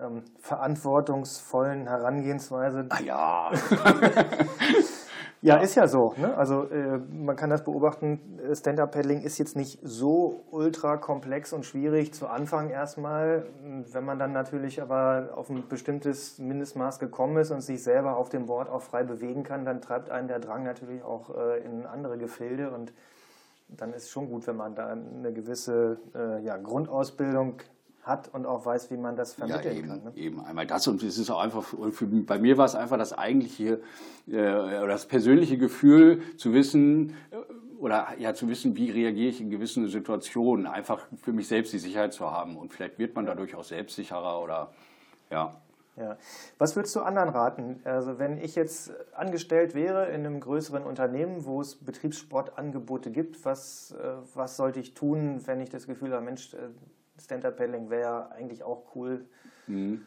ähm, 0.00 0.22
verantwortungsvollen 0.38 1.88
Herangehensweise. 1.88 2.86
Ah 2.90 3.00
ja. 3.00 3.50
Ja, 5.40 5.58
ist 5.58 5.76
ja 5.76 5.86
so. 5.86 6.14
Ne? 6.16 6.36
Also 6.36 6.64
äh, 6.64 6.98
man 6.98 7.36
kann 7.36 7.48
das 7.50 7.62
beobachten, 7.62 8.40
Stand-Up-Paddling 8.52 9.22
ist 9.22 9.38
jetzt 9.38 9.56
nicht 9.56 9.78
so 9.82 10.40
ultra 10.50 10.96
komplex 10.96 11.52
und 11.52 11.64
schwierig 11.64 12.12
zu 12.12 12.26
Anfang 12.26 12.70
erstmal. 12.70 13.46
Wenn 13.92 14.04
man 14.04 14.18
dann 14.18 14.32
natürlich 14.32 14.82
aber 14.82 15.30
auf 15.36 15.48
ein 15.48 15.68
bestimmtes 15.68 16.38
Mindestmaß 16.38 16.98
gekommen 16.98 17.36
ist 17.36 17.52
und 17.52 17.60
sich 17.60 17.82
selber 17.82 18.16
auf 18.16 18.30
dem 18.30 18.46
Board 18.46 18.68
auch 18.68 18.82
frei 18.82 19.04
bewegen 19.04 19.44
kann, 19.44 19.64
dann 19.64 19.80
treibt 19.80 20.10
einen 20.10 20.26
der 20.26 20.40
Drang 20.40 20.64
natürlich 20.64 21.04
auch 21.04 21.30
äh, 21.36 21.58
in 21.64 21.86
andere 21.86 22.18
Gefilde 22.18 22.70
und 22.70 22.92
dann 23.68 23.92
ist 23.92 24.04
es 24.04 24.10
schon 24.10 24.28
gut, 24.28 24.46
wenn 24.46 24.56
man 24.56 24.74
da 24.74 24.88
eine 24.88 25.32
gewisse 25.32 25.98
äh, 26.14 26.42
ja, 26.42 26.56
Grundausbildung 26.56 27.58
hat 28.08 28.32
und 28.32 28.46
auch 28.46 28.64
weiß, 28.66 28.90
wie 28.90 28.96
man 28.96 29.16
das 29.16 29.34
vermitteln 29.34 29.74
ja, 29.74 29.78
eben, 29.78 29.88
kann. 29.88 30.04
Ne? 30.04 30.12
Eben 30.16 30.40
einmal 30.40 30.66
das 30.66 30.88
und 30.88 31.02
es 31.02 31.18
ist 31.18 31.30
auch 31.30 31.40
einfach, 31.40 31.62
für, 31.92 32.06
bei 32.06 32.38
mir 32.38 32.56
war 32.58 32.64
es 32.64 32.74
einfach 32.74 32.98
das 32.98 33.12
eigentliche, 33.12 33.80
äh, 34.26 34.32
das 34.32 35.06
persönliche 35.06 35.58
Gefühl 35.58 36.22
zu 36.36 36.52
wissen, 36.52 37.10
äh, 37.30 37.36
oder 37.78 38.08
ja 38.18 38.34
zu 38.34 38.48
wissen, 38.48 38.76
wie 38.76 38.90
reagiere 38.90 39.28
ich 39.28 39.40
in 39.40 39.50
gewissen 39.50 39.88
Situationen, 39.88 40.66
einfach 40.66 41.06
für 41.22 41.32
mich 41.32 41.48
selbst 41.48 41.72
die 41.72 41.78
Sicherheit 41.78 42.12
zu 42.12 42.30
haben 42.30 42.56
und 42.56 42.72
vielleicht 42.72 42.98
wird 42.98 43.14
man 43.14 43.26
dadurch 43.26 43.54
auch 43.54 43.64
selbstsicherer 43.64 44.42
oder 44.42 44.72
ja. 45.30 45.60
Ja. 45.96 46.16
Was 46.58 46.76
würdest 46.76 46.94
du 46.94 47.00
anderen 47.00 47.28
raten? 47.28 47.80
Also 47.82 48.20
wenn 48.20 48.38
ich 48.38 48.54
jetzt 48.54 48.92
angestellt 49.14 49.74
wäre 49.74 50.06
in 50.06 50.24
einem 50.24 50.38
größeren 50.38 50.84
Unternehmen, 50.84 51.44
wo 51.44 51.60
es 51.60 51.74
Betriebssportangebote 51.74 53.10
gibt, 53.10 53.44
was, 53.44 53.96
äh, 54.00 54.12
was 54.34 54.56
sollte 54.56 54.78
ich 54.78 54.94
tun, 54.94 55.40
wenn 55.46 55.60
ich 55.60 55.70
das 55.70 55.88
Gefühl 55.88 56.12
habe, 56.12 56.24
Mensch, 56.24 56.54
äh, 56.54 56.68
Stand-Up-Paddling 57.20 57.90
wäre 57.90 58.30
eigentlich 58.32 58.62
auch 58.62 58.94
cool. 58.94 59.24
Mhm. 59.66 60.06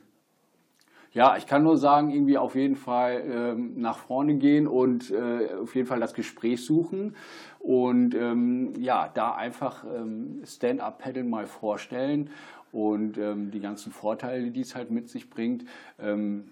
Ja, 1.13 1.35
ich 1.35 1.45
kann 1.45 1.63
nur 1.63 1.77
sagen, 1.77 2.09
irgendwie 2.09 2.37
auf 2.37 2.55
jeden 2.55 2.77
Fall 2.77 3.23
ähm, 3.25 3.73
nach 3.81 3.97
vorne 3.97 4.35
gehen 4.35 4.65
und 4.65 5.11
äh, 5.11 5.49
auf 5.61 5.75
jeden 5.75 5.87
Fall 5.87 5.99
das 5.99 6.13
Gespräch 6.13 6.65
suchen 6.65 7.17
und 7.59 8.15
ähm, 8.15 8.73
ja, 8.77 9.09
da 9.13 9.35
einfach 9.35 9.83
ähm, 9.83 10.41
Stand-Up-Paddeln 10.45 11.29
mal 11.29 11.47
vorstellen 11.47 12.29
und 12.71 13.17
ähm, 13.17 13.51
die 13.51 13.59
ganzen 13.59 13.91
Vorteile, 13.91 14.51
die 14.51 14.61
es 14.61 14.73
halt 14.73 14.89
mit 14.89 15.09
sich 15.09 15.29
bringt 15.29 15.65
ähm, 15.99 16.49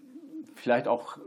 vielleicht 0.59 0.87
auch 0.87 1.17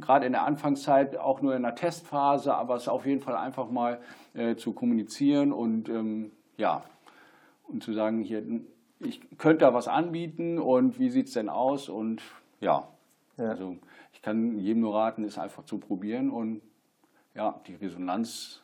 gerade 0.00 0.26
in 0.26 0.32
der 0.32 0.44
Anfangszeit 0.44 1.16
auch 1.16 1.42
nur 1.42 1.56
in 1.56 1.62
der 1.62 1.74
Testphase, 1.74 2.54
aber 2.54 2.76
es 2.76 2.88
auf 2.88 3.06
jeden 3.06 3.20
Fall 3.20 3.34
einfach 3.34 3.70
mal 3.70 4.00
äh, 4.34 4.56
zu 4.56 4.72
kommunizieren 4.72 5.52
und 5.52 5.88
ähm, 5.88 6.32
ja, 6.58 6.82
und 7.68 7.82
zu 7.82 7.92
sagen, 7.92 8.22
hier, 8.22 8.44
ich 9.00 9.20
könnte 9.38 9.64
da 9.64 9.74
was 9.74 9.88
anbieten 9.88 10.58
und 10.58 10.98
wie 10.98 11.10
sieht 11.10 11.26
es 11.26 11.32
denn 11.32 11.48
aus? 11.48 11.88
Und 11.88 12.22
ja, 12.60 12.88
ja, 13.36 13.44
also 13.50 13.76
ich 14.12 14.22
kann 14.22 14.58
jedem 14.58 14.82
nur 14.82 14.94
raten, 14.94 15.24
es 15.24 15.38
einfach 15.38 15.64
zu 15.64 15.78
probieren 15.78 16.30
und 16.30 16.62
ja, 17.34 17.60
die 17.66 17.74
Resonanz 17.74 18.62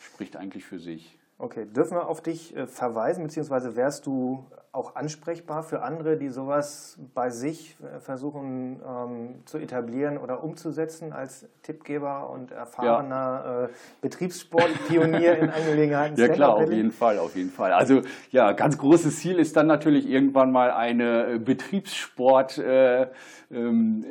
spricht 0.00 0.36
eigentlich 0.36 0.64
für 0.64 0.78
sich. 0.78 1.17
Okay, 1.40 1.66
dürfen 1.66 1.96
wir 1.96 2.08
auf 2.08 2.20
dich 2.20 2.56
äh, 2.56 2.66
verweisen, 2.66 3.22
beziehungsweise 3.22 3.76
wärst 3.76 4.06
du 4.06 4.44
auch 4.72 4.96
ansprechbar 4.96 5.62
für 5.62 5.82
andere, 5.82 6.16
die 6.16 6.30
sowas 6.30 6.98
bei 7.14 7.30
sich 7.30 7.76
äh, 7.80 8.00
versuchen 8.00 8.80
ähm, 8.84 9.34
zu 9.44 9.58
etablieren 9.58 10.18
oder 10.18 10.42
umzusetzen 10.42 11.12
als 11.12 11.46
Tippgeber 11.62 12.28
und 12.30 12.50
erfahrener 12.50 13.14
ja. 13.44 13.64
äh, 13.64 13.68
Betriebssportpionier 14.00 15.38
in 15.38 15.50
Angelegenheiten? 15.50 16.16
Ja 16.18 16.26
klar, 16.26 16.56
auf 16.56 16.72
jeden 16.72 16.90
Fall, 16.90 17.20
auf 17.20 17.36
jeden 17.36 17.50
Fall. 17.50 17.72
Also 17.72 18.02
ja, 18.32 18.50
ganz 18.50 18.76
großes 18.76 19.20
Ziel 19.20 19.38
ist 19.38 19.56
dann 19.56 19.68
natürlich 19.68 20.08
irgendwann 20.08 20.50
mal 20.50 20.72
eine 20.72 21.34
äh, 21.34 21.38
Betriebssport 21.38 22.58
äh, 22.58 23.06
ähm, 23.52 24.04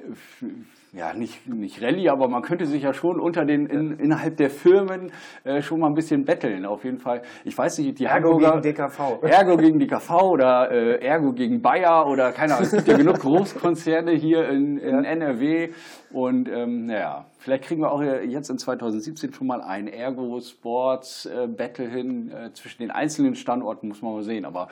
ja, 0.93 1.13
nicht, 1.13 1.47
nicht 1.47 1.81
Rallye, 1.81 2.09
aber 2.09 2.27
man 2.27 2.41
könnte 2.41 2.65
sich 2.65 2.83
ja 2.83 2.93
schon 2.93 3.19
unter 3.19 3.45
den, 3.45 3.67
in, 3.67 3.99
innerhalb 3.99 4.37
der 4.37 4.49
Firmen 4.49 5.11
äh, 5.43 5.61
schon 5.61 5.79
mal 5.79 5.87
ein 5.87 5.95
bisschen 5.95 6.25
betteln, 6.25 6.65
auf 6.65 6.83
jeden 6.83 6.99
Fall. 6.99 7.21
Ich 7.43 7.57
weiß 7.57 7.77
nicht, 7.79 7.99
die 7.99 8.05
Ergo 8.05 8.33
Hamburger, 8.33 8.61
gegen 8.61 8.75
DKV. 8.75 9.23
Ergo 9.23 9.57
gegen 9.57 9.79
DKV 9.79 10.11
oder 10.23 10.71
äh, 10.71 11.05
Ergo 11.05 11.33
gegen 11.33 11.61
Bayer 11.61 12.07
oder 12.07 12.31
keine 12.31 12.53
Ahnung. 12.53 12.65
Es 12.65 12.71
gibt 12.71 12.87
ja 12.87 12.97
genug 12.97 13.19
Großkonzerne 13.19 14.11
hier 14.11 14.47
in, 14.49 14.77
in 14.77 15.03
NRW 15.03 15.69
und 16.11 16.47
ähm, 16.47 16.85
naja, 16.85 17.25
vielleicht 17.37 17.65
kriegen 17.65 17.81
wir 17.81 17.91
auch 17.91 18.01
jetzt 18.01 18.49
in 18.49 18.57
2017 18.57 19.33
schon 19.33 19.47
mal 19.47 19.61
ein 19.61 19.87
Ergo 19.87 20.39
Sports 20.39 21.25
äh, 21.25 21.47
Battle 21.47 21.89
hin 21.89 22.31
äh, 22.31 22.53
zwischen 22.53 22.81
den 22.81 22.91
einzelnen 22.91 23.35
Standorten, 23.35 23.89
muss 23.89 24.01
man 24.01 24.13
mal 24.13 24.23
sehen. 24.23 24.45
Aber 24.45 24.69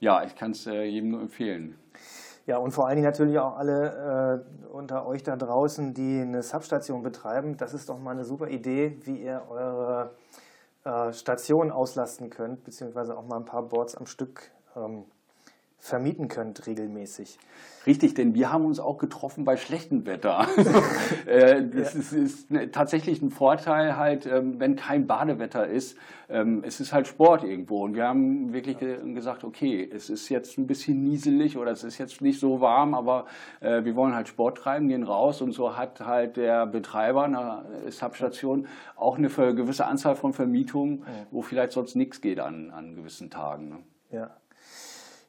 ja, 0.00 0.20
ja 0.20 0.24
ich 0.26 0.36
kann 0.36 0.52
es 0.52 0.66
äh, 0.66 0.84
jedem 0.84 1.10
nur 1.10 1.22
empfehlen. 1.22 1.76
Ja, 2.46 2.58
und 2.58 2.70
vor 2.70 2.86
allen 2.86 2.96
Dingen 2.96 3.08
natürlich 3.08 3.38
auch 3.40 3.56
alle 3.56 4.44
äh, 4.44 4.68
unter 4.68 5.04
euch 5.06 5.24
da 5.24 5.34
draußen, 5.36 5.92
die 5.94 6.20
eine 6.20 6.42
Substation 6.42 7.02
betreiben. 7.02 7.56
Das 7.56 7.74
ist 7.74 7.88
doch 7.88 7.98
mal 7.98 8.12
eine 8.12 8.24
super 8.24 8.48
Idee, 8.48 8.98
wie 9.02 9.20
ihr 9.22 9.42
eure 9.48 10.14
äh, 10.84 11.12
Station 11.12 11.72
auslasten 11.72 12.30
könnt, 12.30 12.62
beziehungsweise 12.62 13.18
auch 13.18 13.26
mal 13.26 13.38
ein 13.38 13.44
paar 13.44 13.66
Boards 13.66 13.96
am 13.96 14.06
Stück 14.06 14.52
ähm, 14.76 15.06
vermieten 15.78 16.28
könnt 16.28 16.66
regelmäßig. 16.66 17.38
Richtig, 17.86 18.14
denn 18.14 18.34
wir 18.34 18.52
haben 18.52 18.64
uns 18.64 18.80
auch 18.80 18.98
getroffen 18.98 19.44
bei 19.44 19.56
schlechtem 19.56 20.06
Wetter. 20.06 20.46
Äh, 21.26 21.64
das 21.68 21.94
ja. 21.94 22.00
ist, 22.00 22.12
ist 22.12 22.50
ne, 22.52 22.70
tatsächlich 22.70 23.20
ein 23.20 23.30
Vorteil 23.30 23.96
halt, 23.96 24.26
ähm, 24.26 24.60
wenn 24.60 24.76
kein 24.76 25.08
Badewetter 25.08 25.66
ist. 25.66 25.96
Ähm, 26.28 26.62
es 26.64 26.78
ist 26.78 26.92
halt 26.92 27.08
Sport 27.08 27.42
irgendwo 27.42 27.84
und 27.84 27.94
wir 27.94 28.06
haben 28.06 28.52
wirklich 28.52 28.80
ja. 28.80 28.96
gesagt, 29.12 29.42
okay, 29.42 29.88
es 29.92 30.08
ist 30.08 30.28
jetzt 30.28 30.56
ein 30.56 30.68
bisschen 30.68 31.02
nieselig 31.02 31.58
oder 31.58 31.72
es 31.72 31.82
ist 31.82 31.98
jetzt 31.98 32.20
nicht 32.20 32.38
so 32.38 32.60
warm, 32.60 32.94
aber 32.94 33.26
äh, 33.60 33.84
wir 33.84 33.96
wollen 33.96 34.14
halt 34.14 34.28
Sport 34.28 34.58
treiben, 34.58 34.88
gehen 34.88 35.02
raus 35.02 35.42
und 35.42 35.50
so 35.50 35.76
hat 35.76 36.00
halt 36.00 36.36
der 36.36 36.66
Betreiber 36.66 37.24
einer 37.24 37.64
Substation 37.88 38.68
auch 38.94 39.18
eine 39.18 39.28
gewisse 39.28 39.86
Anzahl 39.86 40.14
von 40.14 40.32
Vermietungen, 40.32 41.04
wo 41.32 41.42
vielleicht 41.42 41.72
sonst 41.72 41.96
nichts 41.96 42.20
geht 42.20 42.38
an, 42.38 42.70
an 42.70 42.94
gewissen 42.94 43.30
Tagen. 43.30 43.68
Ne? 43.68 43.78
Ja. 44.12 44.30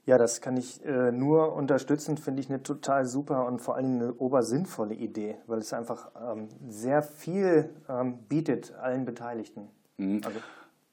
Ja, 0.07 0.17
das 0.17 0.39
kann 0.39 0.55
ich 0.55 0.83
äh, 0.85 1.11
nur 1.11 1.51
unterstützen, 1.51 2.17
finde 2.17 2.39
ich 2.39 2.49
eine 2.49 2.63
total 2.63 3.03
super 3.03 3.45
und 3.45 3.61
vor 3.61 3.75
allem 3.75 3.95
eine 3.95 4.13
obersinnvolle 4.13 4.93
Idee, 4.93 5.35
weil 5.47 5.59
es 5.59 5.73
einfach 5.73 6.11
ähm, 6.15 6.47
sehr 6.69 7.03
viel 7.03 7.69
ähm, 7.89 8.19
bietet 8.29 8.73
allen 8.75 9.03
Beteiligten. 9.03 9.67
Mhm. 9.97 10.21
Also, 10.23 10.39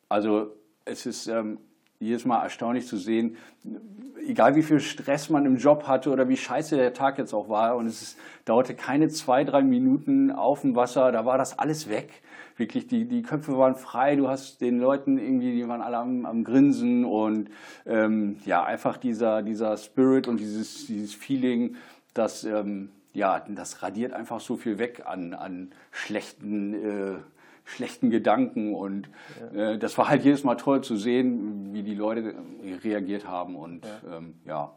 also, 0.08 0.56
es 0.84 1.06
ist 1.06 1.28
ähm, 1.28 1.58
jedes 2.00 2.24
Mal 2.24 2.42
erstaunlich 2.42 2.88
zu 2.88 2.96
sehen, 2.96 3.36
egal 4.26 4.56
wie 4.56 4.64
viel 4.64 4.80
Stress 4.80 5.30
man 5.30 5.46
im 5.46 5.58
Job 5.58 5.86
hatte 5.86 6.10
oder 6.10 6.28
wie 6.28 6.36
scheiße 6.36 6.74
der 6.74 6.92
Tag 6.92 7.16
jetzt 7.18 7.34
auch 7.34 7.48
war 7.48 7.76
und 7.76 7.86
es 7.86 8.02
ist, 8.02 8.18
dauerte 8.44 8.74
keine 8.74 9.08
zwei, 9.10 9.44
drei 9.44 9.62
Minuten 9.62 10.32
auf 10.32 10.62
dem 10.62 10.74
Wasser, 10.74 11.12
da 11.12 11.24
war 11.24 11.38
das 11.38 11.56
alles 11.56 11.88
weg 11.88 12.10
wirklich 12.56 12.86
die, 12.86 13.06
die 13.06 13.22
Köpfe 13.22 13.56
waren 13.58 13.74
frei, 13.74 14.16
du 14.16 14.28
hast 14.28 14.60
den 14.60 14.78
Leuten 14.78 15.18
irgendwie, 15.18 15.52
die 15.52 15.66
waren 15.68 15.80
alle 15.80 15.98
am, 15.98 16.26
am 16.26 16.44
Grinsen 16.44 17.04
und 17.04 17.50
ähm, 17.86 18.36
ja, 18.44 18.64
einfach 18.64 18.96
dieser, 18.96 19.42
dieser 19.42 19.76
Spirit 19.76 20.28
und 20.28 20.38
dieses, 20.38 20.86
dieses 20.86 21.14
Feeling, 21.14 21.76
dass 22.14 22.44
ähm, 22.44 22.90
ja, 23.14 23.44
das 23.48 23.82
radiert 23.82 24.12
einfach 24.12 24.40
so 24.40 24.56
viel 24.56 24.78
weg 24.78 25.02
an, 25.06 25.34
an 25.34 25.72
schlechten, 25.92 26.74
äh, 26.74 27.14
schlechten 27.64 28.10
Gedanken. 28.10 28.74
Und 28.74 29.08
ja. 29.54 29.72
äh, 29.72 29.78
das 29.78 29.96
war 29.96 30.08
halt 30.08 30.24
jedes 30.24 30.44
Mal 30.44 30.56
toll 30.56 30.82
zu 30.82 30.96
sehen, 30.96 31.72
wie 31.72 31.82
die 31.82 31.94
Leute 31.94 32.34
reagiert 32.82 33.26
haben. 33.26 33.54
Und 33.54 33.84
ja, 33.84 34.16
ähm, 34.16 34.34
ja 34.44 34.74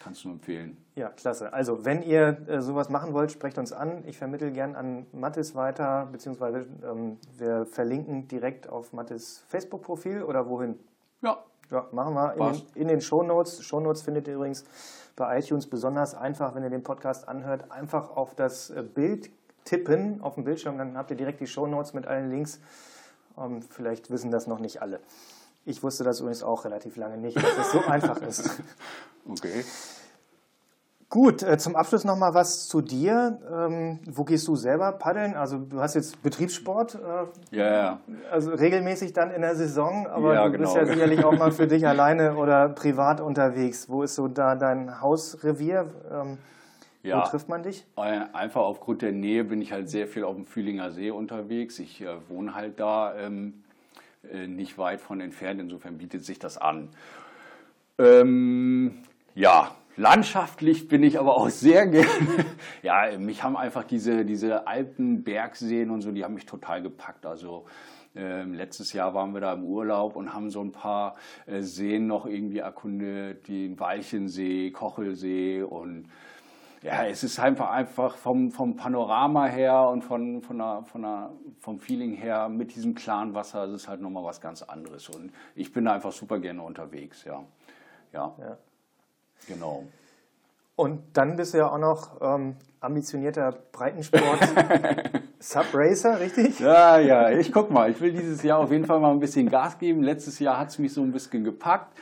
kannst 0.00 0.24
du 0.24 0.30
empfehlen. 0.30 0.76
Ja, 0.96 1.10
klasse. 1.10 1.52
Also, 1.52 1.84
wenn 1.84 2.02
ihr 2.02 2.38
äh, 2.48 2.60
sowas 2.60 2.88
machen 2.88 3.12
wollt, 3.14 3.30
sprecht 3.30 3.58
uns 3.58 3.72
an. 3.72 4.02
Ich 4.06 4.18
vermittle 4.18 4.50
gern 4.50 4.74
an 4.74 5.06
Mathis 5.12 5.54
weiter, 5.54 6.08
beziehungsweise 6.10 6.66
ähm, 6.82 7.18
wir 7.38 7.66
verlinken 7.66 8.26
direkt 8.26 8.68
auf 8.68 8.92
Mathis 8.92 9.44
Facebook-Profil 9.48 10.24
oder 10.24 10.48
wohin? 10.48 10.80
Ja. 11.22 11.44
Ja, 11.70 11.86
machen 11.92 12.14
wir 12.14 12.34
in 12.34 12.52
den, 12.52 12.62
in 12.74 12.88
den 12.88 13.00
Shownotes. 13.00 13.62
Shownotes 13.62 14.02
findet 14.02 14.26
ihr 14.26 14.34
übrigens 14.34 14.64
bei 15.14 15.38
iTunes 15.38 15.68
besonders 15.68 16.16
einfach, 16.16 16.56
wenn 16.56 16.64
ihr 16.64 16.70
den 16.70 16.82
Podcast 16.82 17.28
anhört, 17.28 17.70
einfach 17.70 18.16
auf 18.16 18.34
das 18.34 18.70
äh, 18.70 18.82
Bild 18.82 19.30
tippen 19.64 20.20
auf 20.20 20.34
dem 20.34 20.44
Bildschirm, 20.44 20.78
dann 20.78 20.96
habt 20.96 21.10
ihr 21.10 21.16
direkt 21.16 21.40
die 21.40 21.46
Shownotes 21.46 21.92
mit 21.92 22.06
allen 22.06 22.30
Links. 22.30 22.60
Ähm, 23.38 23.62
vielleicht 23.62 24.10
wissen 24.10 24.30
das 24.30 24.46
noch 24.46 24.58
nicht 24.58 24.82
alle. 24.82 25.00
Ich 25.64 25.82
wusste 25.82 26.04
das 26.04 26.20
übrigens 26.20 26.42
auch 26.42 26.64
relativ 26.64 26.96
lange 26.96 27.18
nicht, 27.18 27.36
dass 27.36 27.58
es 27.58 27.72
so 27.72 27.80
einfach 27.86 28.20
ist. 28.22 28.62
Okay. 29.28 29.64
Gut, 31.10 31.42
äh, 31.42 31.58
zum 31.58 31.74
Abschluss 31.74 32.04
noch 32.04 32.16
mal 32.16 32.34
was 32.34 32.68
zu 32.68 32.80
dir. 32.80 33.40
Ähm, 33.52 33.98
wo 34.06 34.22
gehst 34.22 34.46
du 34.46 34.54
selber 34.54 34.92
paddeln? 34.92 35.34
Also 35.34 35.58
du 35.58 35.80
hast 35.80 35.96
jetzt 35.96 36.22
Betriebssport. 36.22 36.94
Äh, 36.94 37.56
ja, 37.56 37.72
ja. 37.72 38.00
Also 38.30 38.52
regelmäßig 38.52 39.12
dann 39.12 39.32
in 39.32 39.42
der 39.42 39.56
Saison, 39.56 40.06
aber 40.06 40.34
ja, 40.34 40.48
du 40.48 40.56
bist 40.56 40.72
ja 40.76 40.82
genau. 40.82 40.92
sicherlich 40.94 41.24
auch 41.24 41.36
mal 41.36 41.50
für 41.50 41.66
dich 41.66 41.84
alleine 41.84 42.36
oder 42.36 42.68
privat 42.68 43.20
unterwegs. 43.20 43.88
Wo 43.88 44.04
ist 44.04 44.14
so 44.14 44.28
da 44.28 44.54
dein 44.54 45.00
Hausrevier? 45.00 45.90
Ähm, 46.12 46.38
ja, 47.02 47.18
wo 47.18 47.28
trifft 47.28 47.48
man 47.48 47.64
dich? 47.64 47.84
Einfach 47.96 48.60
aufgrund 48.60 49.02
der 49.02 49.10
Nähe 49.10 49.42
bin 49.42 49.60
ich 49.60 49.72
halt 49.72 49.90
sehr 49.90 50.06
viel 50.06 50.22
auf 50.22 50.36
dem 50.36 50.44
Fühlinger 50.44 50.92
See 50.92 51.10
unterwegs. 51.10 51.80
Ich 51.80 52.02
äh, 52.02 52.06
wohne 52.28 52.54
halt 52.54 52.78
da 52.78 53.16
ähm, 53.16 53.64
äh, 54.30 54.46
nicht 54.46 54.78
weit 54.78 55.00
von 55.00 55.20
entfernt, 55.20 55.60
insofern 55.60 55.98
bietet 55.98 56.24
sich 56.24 56.38
das 56.38 56.56
an. 56.56 56.90
Ähm, 57.98 59.02
ja, 59.34 59.74
Landschaftlich 60.00 60.88
bin 60.88 61.02
ich 61.02 61.18
aber 61.18 61.36
auch 61.36 61.50
sehr 61.50 61.86
gerne. 61.86 62.06
ja, 62.82 63.18
mich 63.18 63.42
haben 63.42 63.54
einfach 63.54 63.84
diese, 63.84 64.24
diese 64.24 64.66
alten 64.66 65.22
Bergseen 65.24 65.90
und 65.90 66.00
so, 66.00 66.10
die 66.10 66.24
haben 66.24 66.32
mich 66.32 66.46
total 66.46 66.80
gepackt. 66.80 67.26
Also 67.26 67.66
äh, 68.14 68.44
letztes 68.44 68.94
Jahr 68.94 69.12
waren 69.12 69.34
wir 69.34 69.42
da 69.42 69.52
im 69.52 69.64
Urlaub 69.64 70.16
und 70.16 70.32
haben 70.32 70.48
so 70.48 70.62
ein 70.62 70.72
paar 70.72 71.16
äh, 71.44 71.60
Seen 71.60 72.06
noch 72.06 72.24
irgendwie 72.24 72.60
erkundet, 72.60 73.46
den 73.46 73.78
Walchensee, 73.78 74.70
Kochelsee 74.70 75.62
und 75.64 76.08
ja, 76.82 77.04
es 77.04 77.22
ist 77.22 77.38
einfach 77.38 77.68
einfach 77.68 78.16
vom, 78.16 78.50
vom 78.50 78.76
Panorama 78.76 79.44
her 79.46 79.86
und 79.90 80.02
von, 80.02 80.40
von 80.40 80.56
der, 80.56 80.82
von 80.86 81.02
der, 81.02 81.30
vom 81.58 81.78
Feeling 81.78 82.14
her 82.14 82.48
mit 82.48 82.74
diesem 82.74 82.94
klaren 82.94 83.34
Wasser, 83.34 83.64
es 83.64 83.82
ist 83.82 83.88
halt 83.88 84.00
nochmal 84.00 84.24
was 84.24 84.40
ganz 84.40 84.62
anderes. 84.62 85.10
Und 85.10 85.30
ich 85.54 85.74
bin 85.74 85.84
da 85.84 85.92
einfach 85.92 86.12
super 86.12 86.38
gerne 86.38 86.62
unterwegs, 86.62 87.24
ja. 87.24 87.44
Ja. 88.14 88.34
ja. 88.40 88.56
Genau. 89.46 89.84
Und 90.76 91.00
dann 91.12 91.36
bist 91.36 91.52
du 91.54 91.58
ja 91.58 91.70
auch 91.70 91.78
noch 91.78 92.20
ähm, 92.22 92.56
ambitionierter 92.80 93.52
Breitensport 93.72 94.38
Subracer, 95.38 96.20
richtig? 96.20 96.58
Ja, 96.58 96.98
ja, 96.98 97.30
ich 97.30 97.52
guck 97.52 97.70
mal. 97.70 97.90
Ich 97.90 98.00
will 98.00 98.12
dieses 98.12 98.42
Jahr 98.42 98.58
auf 98.58 98.70
jeden 98.70 98.86
Fall 98.86 99.00
mal 99.00 99.10
ein 99.10 99.20
bisschen 99.20 99.50
Gas 99.50 99.78
geben. 99.78 100.02
Letztes 100.02 100.38
Jahr 100.38 100.58
hat 100.58 100.68
es 100.68 100.78
mich 100.78 100.92
so 100.92 101.02
ein 101.02 101.12
bisschen 101.12 101.44
gepackt. 101.44 101.96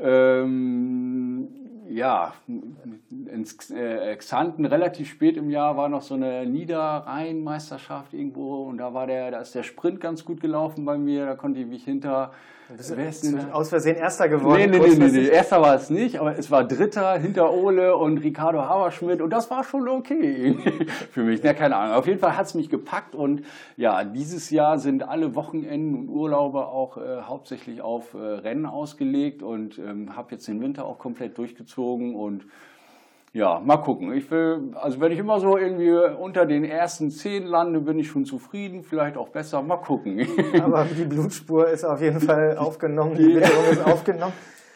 Ähm, 0.00 1.48
ja, 1.88 2.32
in 2.48 3.46
äh, 3.76 4.16
Xanten 4.16 4.64
relativ 4.64 5.10
spät 5.10 5.36
im 5.36 5.50
Jahr 5.50 5.76
war 5.76 5.88
noch 5.88 6.02
so 6.02 6.14
eine 6.14 6.46
Niederrhein-Meisterschaft 6.46 8.14
irgendwo 8.14 8.64
und 8.64 8.78
da 8.78 8.94
war 8.94 9.06
der, 9.06 9.30
da 9.30 9.40
ist 9.40 9.54
der 9.54 9.62
Sprint 9.62 10.00
ganz 10.00 10.24
gut 10.24 10.40
gelaufen 10.40 10.84
bei 10.84 10.96
mir. 10.96 11.26
Da 11.26 11.34
konnte 11.34 11.60
ich 11.60 11.66
mich 11.66 11.84
hinter 11.84 12.32
bist 12.68 13.24
du 13.24 13.52
aus 13.52 13.68
Versehen 13.68 13.96
Erster 13.96 14.28
geworden? 14.28 14.70
Nee, 14.70 14.78
nee, 14.78 14.88
nee, 14.88 14.94
nee, 14.94 15.10
nee, 15.10 15.28
Erster 15.28 15.60
war 15.60 15.74
es 15.74 15.90
nicht, 15.90 16.18
aber 16.18 16.38
es 16.38 16.50
war 16.50 16.64
Dritter 16.64 17.18
hinter 17.18 17.52
Ole 17.52 17.96
und 17.96 18.18
Ricardo 18.18 18.62
Haberschmidt 18.62 19.20
und 19.20 19.30
das 19.30 19.50
war 19.50 19.64
schon 19.64 19.88
okay 19.88 20.56
für 21.10 21.22
mich. 21.22 21.42
Ja, 21.42 21.54
keine 21.54 21.76
Ahnung. 21.76 21.96
Auf 21.96 22.06
jeden 22.06 22.18
Fall 22.18 22.36
hat 22.36 22.46
es 22.46 22.54
mich 22.54 22.70
gepackt 22.70 23.14
und 23.14 23.42
ja, 23.76 24.04
dieses 24.04 24.50
Jahr 24.50 24.78
sind 24.78 25.08
alle 25.08 25.34
Wochenenden 25.34 25.94
und 25.94 26.08
Urlaube 26.08 26.66
auch 26.66 26.96
äh, 26.96 27.22
hauptsächlich 27.22 27.82
auf 27.82 28.14
äh, 28.14 28.18
Rennen 28.18 28.66
ausgelegt 28.66 29.42
und 29.42 29.78
ähm, 29.78 30.16
habe 30.16 30.32
jetzt 30.32 30.48
den 30.48 30.60
Winter 30.60 30.84
auch 30.84 30.98
komplett 30.98 31.38
durchgezogen 31.38 32.14
und 32.14 32.46
ja, 33.34 33.60
mal 33.60 33.78
gucken. 33.78 34.12
Ich 34.12 34.30
will, 34.30 34.72
also 34.74 35.00
wenn 35.00 35.10
ich 35.10 35.18
immer 35.18 35.40
so 35.40 35.56
irgendwie 35.56 35.90
unter 35.90 36.44
den 36.44 36.64
ersten 36.64 37.10
zehn 37.10 37.46
lande, 37.46 37.80
bin 37.80 37.98
ich 37.98 38.08
schon 38.08 38.26
zufrieden, 38.26 38.82
vielleicht 38.82 39.16
auch 39.16 39.30
besser. 39.30 39.62
Mal 39.62 39.78
gucken. 39.78 40.26
Aber 40.62 40.84
die 40.84 41.04
Blutspur 41.04 41.68
ist 41.68 41.84
auf 41.84 42.02
jeden 42.02 42.20
Fall 42.20 42.58
aufgenommen, 42.58 43.14
die 43.14 43.36
Witterung 43.36 43.64
ist 43.70 43.86
aufgenommen. 43.86 44.34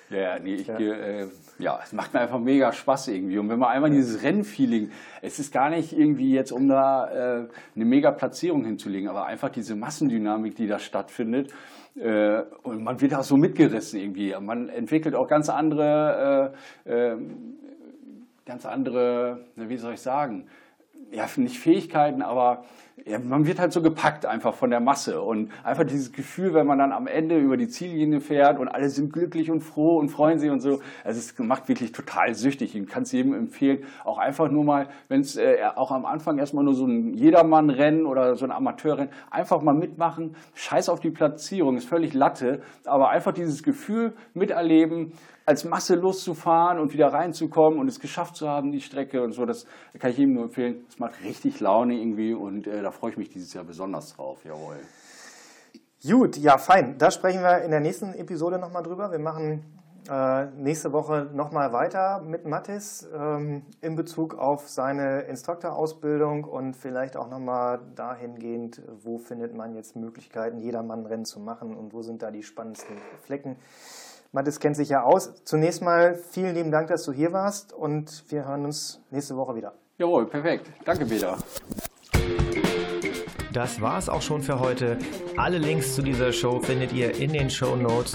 Ja, 0.09 0.39
nee, 0.39 0.55
ich 0.55 0.69
ja. 0.69 0.79
Äh, 0.79 1.27
ja, 1.59 1.81
es 1.83 1.93
macht 1.93 2.15
mir 2.15 2.21
einfach 2.21 2.39
mega 2.39 2.73
Spaß 2.73 3.09
irgendwie. 3.09 3.39
Und 3.39 3.49
wenn 3.49 3.59
man 3.59 3.71
einmal 3.71 3.91
dieses 3.91 4.23
Rennfeeling, 4.23 4.91
es 5.21 5.39
ist 5.39 5.53
gar 5.53 5.69
nicht 5.69 5.93
irgendwie 5.93 6.33
jetzt, 6.33 6.53
um 6.53 6.69
da 6.69 7.09
äh, 7.11 7.49
eine 7.75 7.85
mega 7.85 8.11
Platzierung 8.11 8.65
hinzulegen, 8.65 9.09
aber 9.09 9.27
einfach 9.27 9.51
diese 9.51 9.75
Massendynamik, 9.75 10.55
die 10.55 10.67
da 10.67 10.79
stattfindet. 10.79 11.53
Äh, 11.97 12.43
und 12.63 12.85
man 12.85 13.01
wird 13.01 13.15
auch 13.15 13.23
so 13.23 13.37
mitgerissen 13.37 13.99
irgendwie. 13.99 14.35
Man 14.41 14.69
entwickelt 14.69 15.15
auch 15.15 15.29
ganz 15.29 15.49
andere 15.51 16.55
äh, 16.85 16.91
äh 16.91 17.17
ganz 18.47 18.65
andere, 18.65 19.41
wie 19.57 19.77
soll 19.77 19.95
ich 19.95 20.01
sagen, 20.01 20.47
ja, 21.11 21.27
nicht 21.37 21.59
Fähigkeiten, 21.59 22.23
aber 22.23 22.65
ja, 23.05 23.19
man 23.19 23.47
wird 23.47 23.59
halt 23.59 23.73
so 23.73 23.83
gepackt 23.83 24.25
einfach 24.25 24.55
von 24.55 24.71
der 24.71 24.81
Masse 24.81 25.21
und 25.21 25.53
einfach 25.63 25.85
dieses 25.85 26.13
Gefühl, 26.13 26.55
wenn 26.55 26.67
man 26.67 26.79
dann 26.79 26.93
am 26.93 27.07
Ende 27.07 27.39
über 27.39 27.57
die 27.57 27.69
Ziellinie 27.69 28.21
fährt 28.21 28.59
und 28.59 28.69
alle 28.69 28.89
sind 28.89 29.13
glücklich 29.13 29.51
und 29.51 29.61
froh 29.61 29.99
und 29.99 30.09
freuen 30.09 30.39
sich 30.39 30.51
und 30.51 30.61
so, 30.61 30.81
also 31.05 31.19
es 31.19 31.39
macht 31.39 31.69
wirklich 31.69 31.93
total 31.93 32.35
süchtig. 32.35 32.75
Ich 32.75 32.87
kann 32.89 33.03
es 33.03 33.13
jedem 33.13 33.35
empfehlen, 33.35 33.85
auch 34.05 34.19
einfach 34.19 34.51
nur 34.51 34.65
mal, 34.65 34.89
wenn 35.09 35.21
es 35.21 35.37
äh, 35.37 35.59
auch 35.75 35.91
am 35.91 36.07
Anfang 36.07 36.39
erstmal 36.39 36.65
nur 36.65 36.75
so 36.75 36.87
ein 36.87 37.15
Jedermann-Rennen 37.15 38.07
oder 38.07 38.37
so 38.37 38.45
ein 38.45 38.53
Amateurrennen, 38.53 39.13
einfach 39.31 39.61
mal 39.63 39.75
mitmachen, 39.75 40.37
scheiß 40.55 40.89
auf 40.89 41.01
die 41.01 41.11
Platzierung, 41.11 41.77
ist 41.77 41.89
völlig 41.89 42.15
Latte, 42.15 42.63
aber 42.85 43.11
einfach 43.11 43.33
dieses 43.33 43.63
Gefühl 43.63 44.15
miterleben, 44.35 45.13
als 45.47 45.65
Masse 45.65 45.95
loszufahren 45.95 46.81
und 46.81 46.93
wieder 46.93 47.07
reinzukommen 47.07 47.79
und 47.79 47.89
es 47.89 48.01
geschafft 48.01 48.37
zu 48.37 48.49
haben, 48.49 48.73
die 48.73 48.81
Strecke 48.81 49.23
und 49.23 49.33
so, 49.33 49.45
das 49.45 49.65
kann 49.99 50.11
ich 50.11 50.19
jedem 50.19 50.35
nur 50.35 50.45
empfehlen. 50.45 50.85
Es 50.89 50.99
macht 50.99 51.23
richtig 51.23 51.61
Laune 51.61 51.95
irgendwie 51.95 52.35
und 52.35 52.67
äh, 52.67 52.83
da 52.83 52.91
freue 52.91 53.13
ich 53.13 53.17
mich 53.17 53.29
dieses 53.31 53.55
Jahr 53.55 53.65
besonders 53.65 54.15
drauf. 54.15 54.45
Jawohl. 54.45 54.77
Gut, 56.05 56.37
ja, 56.37 56.59
fein. 56.59 56.99
Da 56.99 57.11
sprechen 57.11 57.43
wir 57.43 57.63
in 57.63 57.71
der 57.71 57.81
nächsten 57.81 58.13
Episode 58.15 58.59
nochmal 58.59 58.83
drüber. 58.83 59.11
Wir 59.11 59.21
machen 59.21 59.65
äh, 60.11 60.47
nächste 60.57 60.93
Woche 60.93 61.31
nochmal 61.33 61.73
weiter 61.73 62.21
mit 62.23 62.45
Mathis 62.45 63.09
ähm, 63.13 63.63
in 63.81 63.97
Bezug 63.97 64.35
auf 64.35 64.69
seine 64.69 65.23
Instruktorausbildung 65.23 66.45
und 66.45 66.77
vielleicht 66.77 67.17
auch 67.17 67.29
nochmal 67.29 67.81
dahingehend, 67.95 68.83
wo 69.03 69.19
findet 69.19 69.55
man 69.55 69.75
jetzt 69.75 69.97
Möglichkeiten, 69.97 70.59
Jedermann-Rennen 70.59 71.25
zu 71.25 71.41
machen 71.41 71.75
und 71.75 71.93
wo 71.93 72.03
sind 72.03 72.23
da 72.23 72.31
die 72.31 72.43
spannendsten 72.43 72.97
Flecken. 73.23 73.57
Mathis 74.37 74.61
kennt 74.61 74.77
sich 74.77 74.91
ja 74.91 75.03
aus. 75.03 75.33
Zunächst 75.45 75.81
mal 75.81 76.15
vielen 76.15 76.55
lieben 76.55 76.71
Dank, 76.71 76.89
dass 76.89 77.05
du 77.05 77.13
hier 77.13 77.33
warst 77.33 77.73
und 77.73 78.23
wir 78.29 78.47
hören 78.47 78.67
uns 78.67 79.01
nächste 79.11 79.35
Woche 79.35 79.57
wieder. 79.57 79.73
Jawohl, 79.97 80.27
perfekt. 80.27 80.67
Danke, 80.85 81.07
Peter. 81.07 81.39
Das 83.55 83.81
war's 83.81 84.11
auch 84.11 84.21
schon 84.21 84.43
für 84.43 84.61
heute. 84.61 84.99
Alle 85.39 85.57
Links 85.57 85.95
zu 85.95 86.03
dieser 86.03 86.35
Show 86.35 86.61
findet 86.61 86.93
ihr 86.93 87.19
in 87.19 87.33
den 87.33 87.49
Show 87.49 87.77
Notes. 87.77 88.15